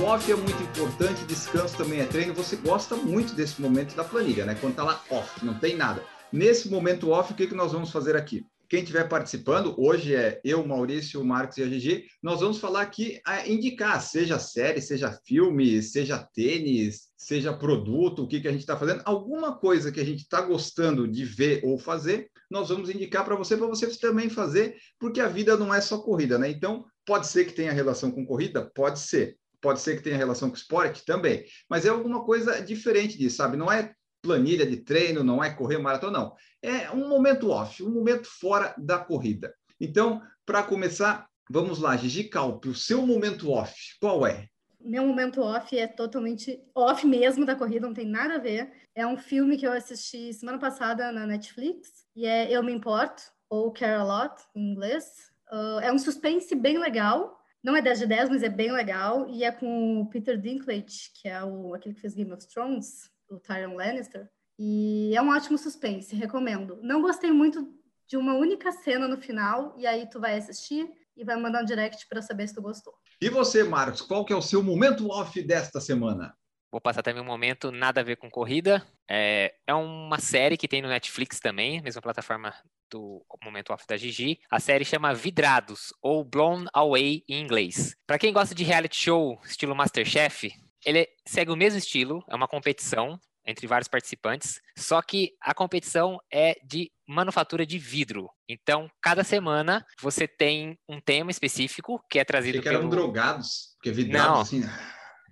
Off 0.08 0.32
é 0.32 0.36
muito 0.38 0.64
importante, 0.64 1.26
descanso 1.26 1.76
também 1.76 2.00
é 2.00 2.06
treino. 2.06 2.34
Você 2.34 2.56
gosta 2.56 2.96
muito 2.96 3.36
desse 3.36 3.62
momento 3.62 3.94
da 3.94 4.06
planilha, 4.06 4.46
né? 4.46 4.56
Quando 4.56 4.76
tá 4.76 4.84
lá 4.84 5.04
off, 5.10 5.46
não 5.46 5.60
tem 5.60 5.76
nada. 5.76 6.02
Nesse 6.32 6.70
momento 6.70 7.10
off, 7.10 7.34
o 7.34 7.36
que, 7.36 7.46
que 7.46 7.54
nós 7.54 7.74
vamos 7.74 7.92
fazer 7.92 8.16
aqui? 8.16 8.46
Quem 8.70 8.80
estiver 8.80 9.10
participando, 9.10 9.76
hoje 9.78 10.16
é 10.16 10.40
eu, 10.46 10.66
Maurício, 10.66 11.24
Marcos 11.26 11.58
e 11.58 11.64
a 11.64 11.68
Gigi, 11.68 12.06
nós 12.24 12.40
vamos 12.40 12.58
falar 12.58 12.84
aqui, 12.84 13.20
a 13.26 13.46
indicar, 13.50 14.02
seja 14.02 14.40
série, 14.40 14.82
seja 14.82 15.12
filme, 15.26 15.82
seja 15.84 16.18
tênis, 16.34 17.10
seja 17.18 17.52
produto, 17.52 18.24
o 18.24 18.28
que, 18.28 18.40
que 18.40 18.48
a 18.48 18.52
gente 18.52 18.62
está 18.62 18.78
fazendo, 18.78 19.02
alguma 19.04 19.58
coisa 19.58 19.92
que 19.92 20.00
a 20.00 20.06
gente 20.06 20.22
está 20.22 20.40
gostando 20.40 21.06
de 21.06 21.26
ver 21.26 21.62
ou 21.66 21.78
fazer, 21.78 22.30
nós 22.50 22.70
vamos 22.70 22.90
indicar 22.90 23.26
para 23.26 23.36
você, 23.36 23.58
para 23.58 23.68
você 23.68 23.88
também 23.98 24.30
fazer, 24.30 24.78
porque 24.98 25.20
a 25.20 25.28
vida 25.28 25.58
não 25.58 25.74
é 25.74 25.82
só 25.82 25.98
corrida, 25.98 26.38
né? 26.38 26.50
Então, 26.50 26.86
pode 27.06 27.28
ser 27.28 27.44
que 27.44 27.54
tenha 27.54 27.74
relação 27.74 28.10
com 28.10 28.26
corrida? 28.26 28.72
Pode 28.74 29.00
ser. 29.00 29.38
Pode 29.62 29.82
ser 29.82 29.96
que 29.96 30.04
tenha 30.04 30.18
relação 30.18 30.50
com 30.50 30.56
esporte 30.56 31.06
também, 31.06 31.46
mas 31.70 31.86
é 31.86 31.90
alguma 31.90 32.24
coisa 32.24 32.62
diferente 32.62 33.18
disso, 33.18 33.38
sabe? 33.38 33.58
Não 33.58 33.72
é 33.72 33.94
planilha 34.22 34.66
de 34.66 34.78
treino, 34.78 35.24
não 35.24 35.44
é 35.44 35.50
correr 35.50 35.78
maratona, 35.78 36.20
não. 36.20 36.36
É 36.62 36.92
um 36.92 37.08
momento 37.08 37.50
off, 37.50 37.84
um 37.84 37.92
momento 37.92 38.28
fora 38.28 38.76
da 38.78 38.98
corrida. 38.98 39.54
Então, 39.80 40.22
para 40.46 40.64
começar, 40.64 41.28
Vamos 41.50 41.80
lá, 41.80 41.96
Gigi 41.96 42.26
Calpe, 42.26 42.68
o 42.68 42.76
seu 42.76 43.08
momento 43.08 43.52
off, 43.52 43.74
qual 44.02 44.28
é? 44.28 44.50
Meu 44.82 45.06
momento 45.06 45.42
off 45.42 45.78
é 45.78 45.88
totalmente 45.88 46.62
off 46.76 47.08
mesmo 47.08 47.46
da 47.46 47.56
corrida, 47.56 47.88
não 47.88 47.94
tem 47.94 48.06
nada 48.06 48.36
a 48.36 48.40
ver. 48.40 48.70
É 48.94 49.08
um 49.08 49.18
filme 49.18 49.56
que 49.56 49.66
eu 49.66 49.72
assisti 49.72 50.34
semana 50.34 50.60
passada 50.60 51.10
na 51.10 51.26
Netflix 51.26 52.06
e 52.14 52.26
é 52.26 52.52
Eu 52.52 52.62
Me 52.64 52.74
Importo, 52.74 53.24
ou 53.50 53.72
Care 53.72 53.94
A 53.94 54.04
Lot, 54.04 54.44
em 54.54 54.74
inglês. 54.74 55.32
Uh, 55.50 55.80
é 55.80 55.92
um 55.92 55.98
suspense 55.98 56.54
bem 56.54 56.78
legal. 56.78 57.40
Não 57.64 57.76
é 57.76 57.82
10 57.82 58.00
de 58.00 58.08
10, 58.08 58.30
mas 58.30 58.44
é 58.44 58.50
bem 58.50 58.72
legal. 58.72 59.28
E 59.30 59.44
é 59.44 59.52
com 59.52 60.02
o 60.02 60.10
Peter 60.10 60.40
Dinklage, 60.40 61.12
que 61.14 61.28
é 61.28 61.44
o, 61.44 61.74
aquele 61.74 61.96
que 61.96 62.02
fez 62.02 62.14
Game 62.14 62.32
of 62.32 62.48
Thrones, 62.48 63.10
o 63.30 63.40
Tyrion 63.40 63.76
Lannister. 63.76 64.30
E 64.60 65.14
é 65.16 65.22
um 65.22 65.30
ótimo 65.30 65.58
suspense, 65.58 66.16
recomendo. 66.16 66.80
Não 66.82 67.02
gostei 67.02 67.32
muito 67.32 67.74
de 68.08 68.18
uma 68.18 68.34
única 68.34 68.72
cena 68.72 69.08
no 69.08 69.18
final, 69.18 69.76
e 69.78 69.86
aí 69.86 70.10
tu 70.10 70.20
vai 70.20 70.38
assistir 70.38 70.90
e 71.16 71.26
vai 71.26 71.36
mandar 71.36 71.62
um 71.62 71.66
direct 71.66 72.08
para 72.08 72.22
saber 72.22 72.48
se 72.48 72.56
tu 72.56 72.62
gostou. 72.62 72.94
E 73.22 73.30
você, 73.30 73.64
Marcos, 73.64 74.02
qual 74.02 74.24
que 74.24 74.32
é 74.32 74.36
o 74.36 74.42
seu 74.42 74.64
momento 74.64 75.10
off 75.10 75.42
desta 75.42 75.82
semana? 75.82 76.36
Vou 76.72 76.80
passar 76.80 77.02
também 77.02 77.22
um 77.22 77.26
momento 77.26 77.72
nada 77.72 78.02
a 78.02 78.04
ver 78.04 78.18
com 78.18 78.30
corrida. 78.30 78.86
É, 79.10 79.56
é 79.66 79.74
uma 79.74 80.20
série 80.20 80.58
que 80.58 80.68
tem 80.68 80.82
no 80.82 80.88
Netflix 80.88 81.40
também, 81.40 81.82
mesma 81.82 82.02
plataforma 82.02 82.54
do 82.90 83.26
Momento 83.44 83.74
Off 83.74 83.86
da 83.88 83.98
Gigi. 83.98 84.40
A 84.50 84.60
série 84.60 84.86
chama 84.86 85.14
Vidrados, 85.14 85.94
ou 86.02 86.24
Blown 86.24 86.66
Away 86.74 87.24
em 87.28 87.42
inglês. 87.42 87.96
Para 88.06 88.20
quem 88.20 88.34
gosta 88.34 88.54
de 88.54 88.64
reality 88.64 88.96
show 88.96 89.40
estilo 89.46 89.76
Masterchef, 89.76 90.52
ele 90.86 91.08
segue 91.26 91.52
o 91.52 91.56
mesmo 91.58 91.80
estilo, 91.80 92.24
é 92.30 92.36
uma 92.36 92.48
competição 92.48 93.20
entre 93.46 93.66
vários 93.66 93.88
participantes, 93.88 94.62
só 94.78 95.02
que 95.02 95.32
a 95.42 95.54
competição 95.54 96.20
é 96.32 96.58
de 96.64 96.92
manufatura 97.08 97.66
de 97.66 97.80
vidro. 97.80 98.30
Então, 98.48 98.90
cada 99.02 99.24
semana 99.24 99.86
você 100.02 100.28
tem 100.28 100.78
um 100.88 101.00
tema 101.00 101.32
específico 101.32 102.04
que 102.10 102.20
é 102.20 102.26
trazido 102.26 102.58
Achei 102.58 102.62
que 102.62 102.68
eram 102.68 102.90
pelo... 102.90 102.92
drogados, 102.92 103.74
porque 103.76 103.92
vidrado 103.92 104.34
Não. 104.34 104.42
assim... 104.42 104.64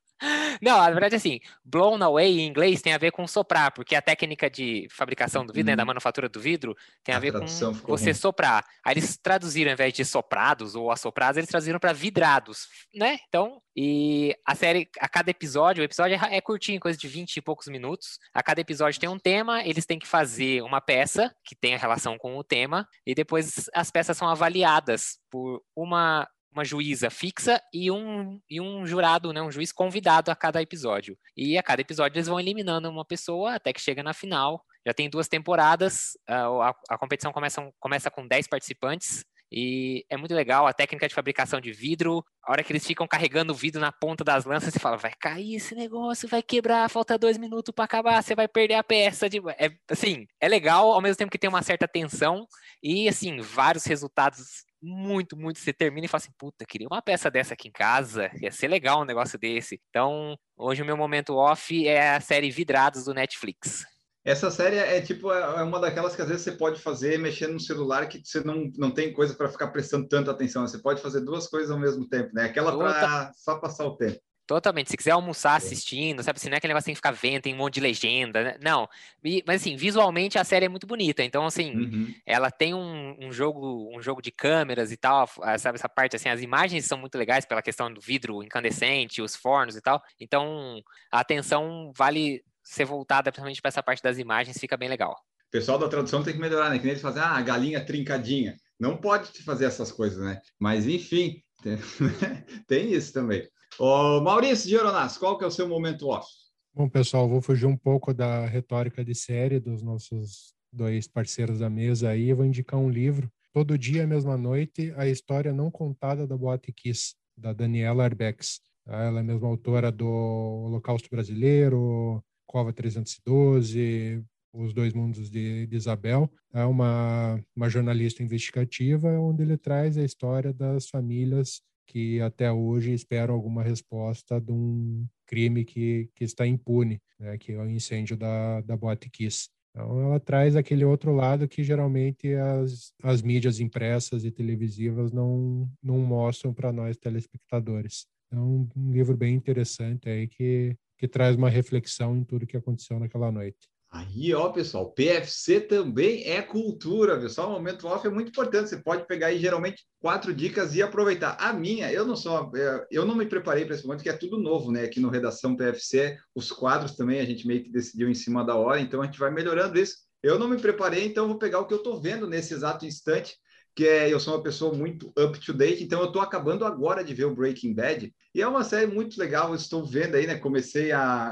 Não, 0.62 0.78
na 0.78 0.90
verdade, 0.90 1.16
assim, 1.16 1.40
blown 1.64 2.02
away 2.04 2.40
em 2.40 2.48
inglês 2.48 2.82
tem 2.82 2.94
a 2.94 2.98
ver 2.98 3.12
com 3.12 3.28
soprar, 3.28 3.72
porque 3.72 3.96
a 3.96 4.02
técnica 4.02 4.50
de 4.50 4.88
fabricação 4.92 5.46
do 5.46 5.54
vidro, 5.54 5.68
né, 5.72 5.76
da 5.76 5.86
manufatura 5.86 6.28
do 6.28 6.40
vidro, 6.40 6.76
tem 7.04 7.14
a, 7.14 7.18
Hum. 7.18 7.20
A 7.20 7.20
ver 7.20 7.34
com 7.34 7.48
você 7.88 8.06
ruim. 8.06 8.14
soprar. 8.14 8.64
Aí 8.84 8.94
eles 8.94 9.18
traduziram, 9.18 9.72
ao 9.72 9.74
invés 9.74 9.94
de 9.94 10.06
soprados 10.06 10.76
ou 10.76 10.92
assoprados, 10.92 11.38
eles 11.38 11.50
traduziram 11.50 11.80
para 11.80 11.94
vidrados, 11.94 12.68
né? 12.94 13.18
Então, 13.28 13.62
e 13.76 14.36
a 14.46 14.56
série, 14.56 14.90
a 15.00 15.08
cada 15.10 15.32
episódio, 15.32 15.82
o 15.82 15.86
episódio 15.86 16.16
é 16.16 16.38
é 16.38 16.42
curtinho, 16.42 16.80
coisa 16.80 16.98
de 16.98 17.08
20 17.08 17.38
e 17.38 17.42
poucos 17.42 17.68
minutos. 17.68 18.20
A 18.34 18.44
cada 18.44 18.62
episódio 18.62 19.00
tem 19.00 19.10
um 19.10 19.20
tema, 19.20 19.64
eles 19.66 19.86
têm 19.86 20.00
que 20.00 20.08
fazer 20.08 20.62
uma 20.62 20.80
peça 20.82 21.34
que 21.44 21.56
tenha 21.56 21.78
relação 21.78 22.18
com 22.18 22.38
o 22.38 22.44
tema, 22.44 22.88
e 23.06 23.16
depois 23.16 23.70
as 23.74 23.90
peças 23.92 24.18
são 24.18 24.28
avaliadas 24.28 25.20
por 25.30 25.62
uma 25.76 26.28
uma 26.52 26.66
juíza 26.66 27.10
fixa 27.10 27.62
e 27.74 27.92
um, 27.92 28.40
e 28.50 28.60
um 28.60 28.86
jurado, 28.86 29.32
né, 29.32 29.42
um 29.42 29.52
juiz 29.52 29.72
convidado 29.72 30.32
a 30.32 30.36
cada 30.36 30.62
episódio. 30.62 31.18
E 31.36 31.58
a 31.58 31.64
cada 31.64 31.82
episódio 31.82 32.16
eles 32.18 32.28
vão 32.28 32.40
eliminando 32.40 32.90
uma 32.90 33.06
pessoa 33.06 33.56
até 33.56 33.72
que 33.72 33.82
chega 33.82 34.02
na 34.02 34.14
final. 34.14 34.64
Já 34.86 34.94
tem 34.94 35.10
duas 35.10 35.28
temporadas, 35.28 36.18
a, 36.28 36.70
a- 36.90 36.98
competição 36.98 37.32
começa, 37.34 37.72
começa 37.80 38.10
com 38.10 38.28
10 38.28 38.48
participantes. 38.48 39.26
E 39.52 40.06
é 40.10 40.18
muito 40.18 40.36
legal 40.36 40.68
a 40.68 40.74
técnica 40.74 41.08
de 41.08 41.16
fabricação 41.16 41.62
de 41.62 41.72
vidro. 41.72 42.22
A 42.44 42.52
hora 42.52 42.62
que 42.64 42.72
eles 42.72 42.86
ficam 42.86 43.08
carregando 43.08 43.54
o 43.54 43.56
vidro 43.56 43.80
na 43.80 43.94
ponta 43.94 44.22
das 44.22 44.44
lanças, 44.44 44.74
você 44.74 44.80
fala: 44.80 44.98
vai 44.98 45.14
cair 45.18 45.56
esse 45.56 45.74
negócio, 45.74 46.28
vai 46.28 46.44
quebrar, 46.44 46.90
falta 46.90 47.18
dois 47.18 47.38
minutos 47.38 47.74
para 47.74 47.86
acabar, 47.86 48.22
você 48.22 48.36
vai 48.36 48.48
perder 48.48 48.74
a 48.74 48.84
peça. 48.84 49.30
De... 49.30 49.40
É, 49.58 49.72
assim, 49.90 50.28
é 50.42 50.50
legal, 50.50 50.92
ao 50.92 51.02
mesmo 51.02 51.16
tempo 51.18 51.32
que 51.32 51.38
tem 51.38 51.50
uma 51.50 51.64
certa 51.64 51.88
tensão 51.88 52.46
e, 52.84 53.08
assim, 53.08 53.40
vários 53.40 53.86
resultados 53.86 54.66
muito, 54.82 55.38
muito. 55.38 55.60
Você 55.60 55.74
termina 55.74 56.06
e 56.06 56.08
fala 56.08 56.22
assim: 56.22 56.34
puta, 56.38 56.66
queria 56.66 56.88
uma 56.88 57.02
peça 57.02 57.30
dessa 57.30 57.54
aqui 57.54 57.68
em 57.68 57.72
casa, 57.72 58.30
ia 58.42 58.52
ser 58.52 58.68
legal 58.68 59.02
um 59.02 59.06
negócio 59.06 59.38
desse. 59.38 59.82
Então, 59.90 60.38
hoje 60.56 60.82
o 60.82 60.86
meu 60.86 60.98
momento 60.98 61.36
off 61.36 61.88
é 61.88 62.16
a 62.16 62.22
série 62.22 62.52
Vidrados 62.52 63.06
do 63.06 63.14
Netflix. 63.14 63.86
Essa 64.28 64.52
série 64.52 64.76
é 64.76 65.00
tipo 65.00 65.32
é 65.32 65.64
uma 65.64 65.80
daquelas 65.80 66.14
que 66.14 66.22
às 66.22 66.28
vezes 66.28 66.44
você 66.44 66.52
pode 66.52 66.82
fazer 66.82 67.18
mexendo 67.18 67.54
no 67.54 67.60
celular 67.62 68.10
que 68.10 68.22
você 68.22 68.42
não, 68.42 68.70
não 68.78 68.92
tem 68.92 69.14
coisa 69.14 69.34
para 69.34 69.48
ficar 69.48 69.70
prestando 69.70 70.06
tanta 70.06 70.32
atenção. 70.32 70.68
Você 70.68 70.80
pode 70.80 71.02
fazer 71.02 71.22
duas 71.22 71.48
coisas 71.48 71.72
ao 71.72 71.80
mesmo 71.80 72.08
tempo, 72.10 72.32
né? 72.34 72.44
Aquela 72.44 72.78
para 72.78 73.32
só 73.34 73.58
passar 73.58 73.86
o 73.86 73.96
tempo. 73.96 74.20
Totalmente. 74.48 74.90
Se 74.90 74.96
quiser 74.96 75.12
almoçar 75.12 75.56
assistindo, 75.58 76.24
sabe 76.24 76.38
assim, 76.38 76.48
não 76.48 76.56
é 76.56 76.58
aquele 76.58 76.72
negócio 76.72 76.86
que 76.86 76.88
tem 76.88 76.94
que 76.94 76.98
ficar 77.00 77.12
vendo, 77.12 77.42
tem 77.42 77.54
um 77.54 77.58
monte 77.58 77.76
de 77.76 77.82
legenda, 77.82 78.44
né? 78.44 78.58
Não. 78.62 78.88
E- 79.24 79.44
mas 79.46 79.62
assim, 79.62 79.76
visualmente 79.76 80.40
a 80.40 80.44
série 80.46 80.66
é 80.66 80.70
muito 80.70 80.88
bonita. 80.88 81.22
Então, 81.22 81.46
assim, 81.46 81.76
Uhum. 81.76 82.14
ela 82.26 82.50
tem 82.50 82.74
um, 82.74 83.16
um 83.20 83.32
jogo 83.32 83.92
um 83.94 84.02
jogo 84.02 84.22
de 84.22 84.32
câmeras 84.32 84.90
e 84.92 84.96
tal, 84.98 85.28
sabe 85.60 85.76
essa 85.78 85.90
parte 85.90 86.16
assim, 86.16 86.30
as 86.30 86.42
imagens 86.42 86.86
são 86.86 86.98
muito 86.98 87.18
legais 87.18 87.46
pela 87.46 87.62
questão 87.62 87.94
do 87.94 88.00
vidro 88.00 88.42
incandescente, 88.42 89.22
os 89.22 89.36
fornos 89.36 89.76
e 89.76 89.82
tal. 89.82 90.02
Então, 90.20 90.82
a 91.12 91.20
atenção 91.20 91.92
vale 91.96 92.42
ser 92.64 92.86
voltada 92.86 93.32
principalmente 93.32 93.62
para 93.62 93.70
essa 93.70 93.84
parte 93.84 94.02
das 94.02 94.18
imagens, 94.18 94.58
fica 94.58 94.78
bem 94.78 94.88
legal. 94.90 95.12
O 95.48 95.52
pessoal 95.52 95.78
da 95.78 95.88
tradução 95.90 96.24
tem 96.24 96.34
que 96.34 96.40
melhorar, 96.40 96.70
né? 96.70 96.78
Que 96.78 96.84
nem 96.84 96.92
eles 96.92 97.02
fazem, 97.02 97.22
ah, 97.22 97.42
galinha 97.42 97.86
trincadinha. 97.86 98.56
Não 98.80 98.96
pode 98.98 99.44
fazer 99.44 99.66
essas 99.66 99.92
coisas, 99.92 100.24
né? 100.24 100.40
Mas 100.60 100.86
enfim, 100.86 101.42
tem, 102.68 102.94
isso 102.94 103.12
também. 103.12 103.48
Ô, 103.78 104.22
Maurício 104.22 104.68
de 104.70 104.78
Oronas, 104.78 105.18
qual 105.18 105.38
que 105.38 105.44
é 105.44 105.48
o 105.48 105.52
seu 105.52 105.68
momento 105.68 106.08
off? 106.08 106.28
Bom, 106.74 106.88
pessoal, 106.88 107.28
vou 107.28 107.42
fugir 107.42 107.66
um 107.66 107.76
pouco 107.76 108.14
da 108.14 108.46
retórica 108.46 109.04
de 109.04 109.14
série 109.16 109.60
dos 109.60 109.82
nossos 109.82 110.54
dois 110.72 111.08
parceiros 111.08 111.60
da 111.60 111.70
mesa 111.70 112.10
aí. 112.10 112.32
Vou 112.34 112.46
indicar 112.46 112.80
um 112.80 112.90
livro, 112.90 113.32
Todo 113.52 113.78
Dia, 113.78 114.06
Mesma 114.06 114.38
Noite, 114.38 114.94
A 114.96 115.08
História 115.08 115.52
Não 115.52 115.72
Contada 115.72 116.28
da 116.28 116.38
Boate 116.38 116.72
Kiss, 116.72 117.16
da 117.36 117.52
Daniela 117.54 118.04
Arbex. 118.04 118.62
Ela 118.86 119.20
é 119.20 119.24
mesma 119.24 119.48
autora 119.48 119.92
do 119.92 120.08
Holocausto 120.08 121.10
Brasileiro, 121.10 122.24
Cova 122.46 122.72
312, 122.72 124.24
Os 124.58 124.74
Dois 124.74 124.94
Mundos 124.94 125.30
de, 125.30 125.68
de 125.68 125.76
Isabel. 125.76 126.30
É 126.54 126.66
uma, 126.66 127.40
uma 127.56 127.70
jornalista 127.70 128.24
investigativa 128.24 129.10
onde 129.20 129.44
ele 129.44 129.58
traz 129.58 129.98
a 129.98 130.04
história 130.04 130.54
das 130.54 130.90
famílias 130.90 131.62
que 131.88 132.20
até 132.20 132.52
hoje 132.52 132.92
esperam 132.92 133.34
alguma 133.34 133.64
resposta 133.64 134.42
de 134.42 134.52
um 134.52 135.08
crime 135.26 135.64
que, 135.64 136.10
que 136.14 136.24
está 136.24 136.46
impune, 136.46 137.02
né, 137.18 137.38
que 137.38 137.54
é 137.54 137.58
o 137.58 137.70
incêndio 137.70 138.18
da, 138.18 138.62
da 138.62 138.76
Boate 138.76 139.10
Kiss. 139.10 139.50
Então, 139.72 140.02
ela 140.02 140.20
traz 140.20 140.56
aquele 140.56 140.84
outro 140.84 141.14
lado 141.14 141.48
que 141.48 141.64
geralmente 141.64 142.34
as, 142.34 142.92
as 143.04 143.22
mídias 143.22 143.60
impressas 143.60 144.26
e 144.26 144.32
televisivas 144.32 145.12
não, 145.12 145.70
não 145.82 146.00
mostram 146.00 146.54
para 146.54 146.74
nós 146.74 146.98
telespectadores. 146.98 148.06
Então, 148.28 148.68
um 148.76 148.92
livro 148.92 149.16
bem 149.16 149.36
interessante 149.36 150.10
aí 150.10 150.28
que, 150.28 150.76
que 150.98 151.08
traz 151.08 151.36
uma 151.36 151.50
reflexão 151.50 152.18
em 152.18 152.24
tudo 152.24 152.48
que 152.48 152.58
aconteceu 152.58 153.00
naquela 153.00 153.32
noite. 153.32 153.70
Aí, 153.90 154.34
ó, 154.34 154.50
pessoal, 154.50 154.92
PFC 154.92 155.62
também 155.62 156.24
é 156.26 156.42
cultura? 156.42 157.28
Só 157.30 157.48
o 157.48 157.54
momento 157.54 157.88
off 157.88 158.06
é 158.06 158.10
muito 158.10 158.30
importante. 158.30 158.70
Você 158.70 158.78
pode 158.78 159.08
pegar 159.08 159.28
aí 159.28 159.40
geralmente 159.40 159.86
quatro 160.00 160.34
dicas 160.34 160.76
e 160.76 160.82
aproveitar. 160.82 161.38
A 161.40 161.54
minha, 161.54 161.92
eu 161.92 162.06
não 162.06 162.16
sou, 162.16 162.52
é, 162.56 162.86
eu 162.92 163.06
não 163.06 163.16
me 163.16 163.26
preparei 163.26 163.66
para 163.66 163.76
esse 163.76 163.86
momento, 163.86 164.04
que 164.04 164.10
é 164.10 164.14
tudo 164.14 164.38
novo, 164.38 164.72
né? 164.72 164.84
Aqui 164.84 165.00
no 165.00 165.10
Redação 165.10 165.56
PFC, 165.56 166.18
os 166.36 166.52
quadros 166.52 166.96
também 166.96 167.22
a 167.22 167.26
gente 167.26 167.48
meio 167.48 167.64
que 167.64 167.72
decidiu 167.72 168.10
em 168.10 168.14
cima 168.14 168.44
da 168.46 168.56
hora, 168.56 168.80
então 168.82 169.02
a 169.02 169.06
gente 169.06 169.20
vai 169.20 169.32
melhorando 169.32 169.80
isso. 169.80 169.96
Eu 170.22 170.38
não 170.38 170.50
me 170.50 170.60
preparei, 170.60 171.06
então 171.06 171.28
vou 171.28 171.40
pegar 171.40 171.60
o 171.60 171.66
que 171.66 171.74
eu 171.74 171.78
estou 171.78 172.02
vendo 172.02 172.28
nesse 172.28 172.54
exato 172.54 172.86
instante, 172.86 173.38
que 173.74 173.88
é 173.88 174.12
eu 174.12 174.20
sou 174.20 174.36
uma 174.36 174.44
pessoa 174.44 174.74
muito 174.76 175.14
up 175.18 175.40
to 175.40 175.54
date, 175.54 175.84
então 175.84 176.02
eu 176.02 176.08
estou 176.08 176.22
acabando 176.22 176.66
agora 176.66 177.04
de 177.04 177.14
ver 177.14 177.26
o 177.26 177.36
Breaking 177.36 177.74
Bad, 177.74 178.14
e 178.36 178.42
é 178.42 178.48
uma 178.48 178.64
série 178.64 178.88
muito 178.88 179.18
legal, 179.18 179.50
eu 179.50 179.56
estou 179.56 179.86
vendo 179.86 180.16
aí, 180.16 180.28
né? 180.28 180.38
Comecei 180.38 180.92
a. 180.92 181.32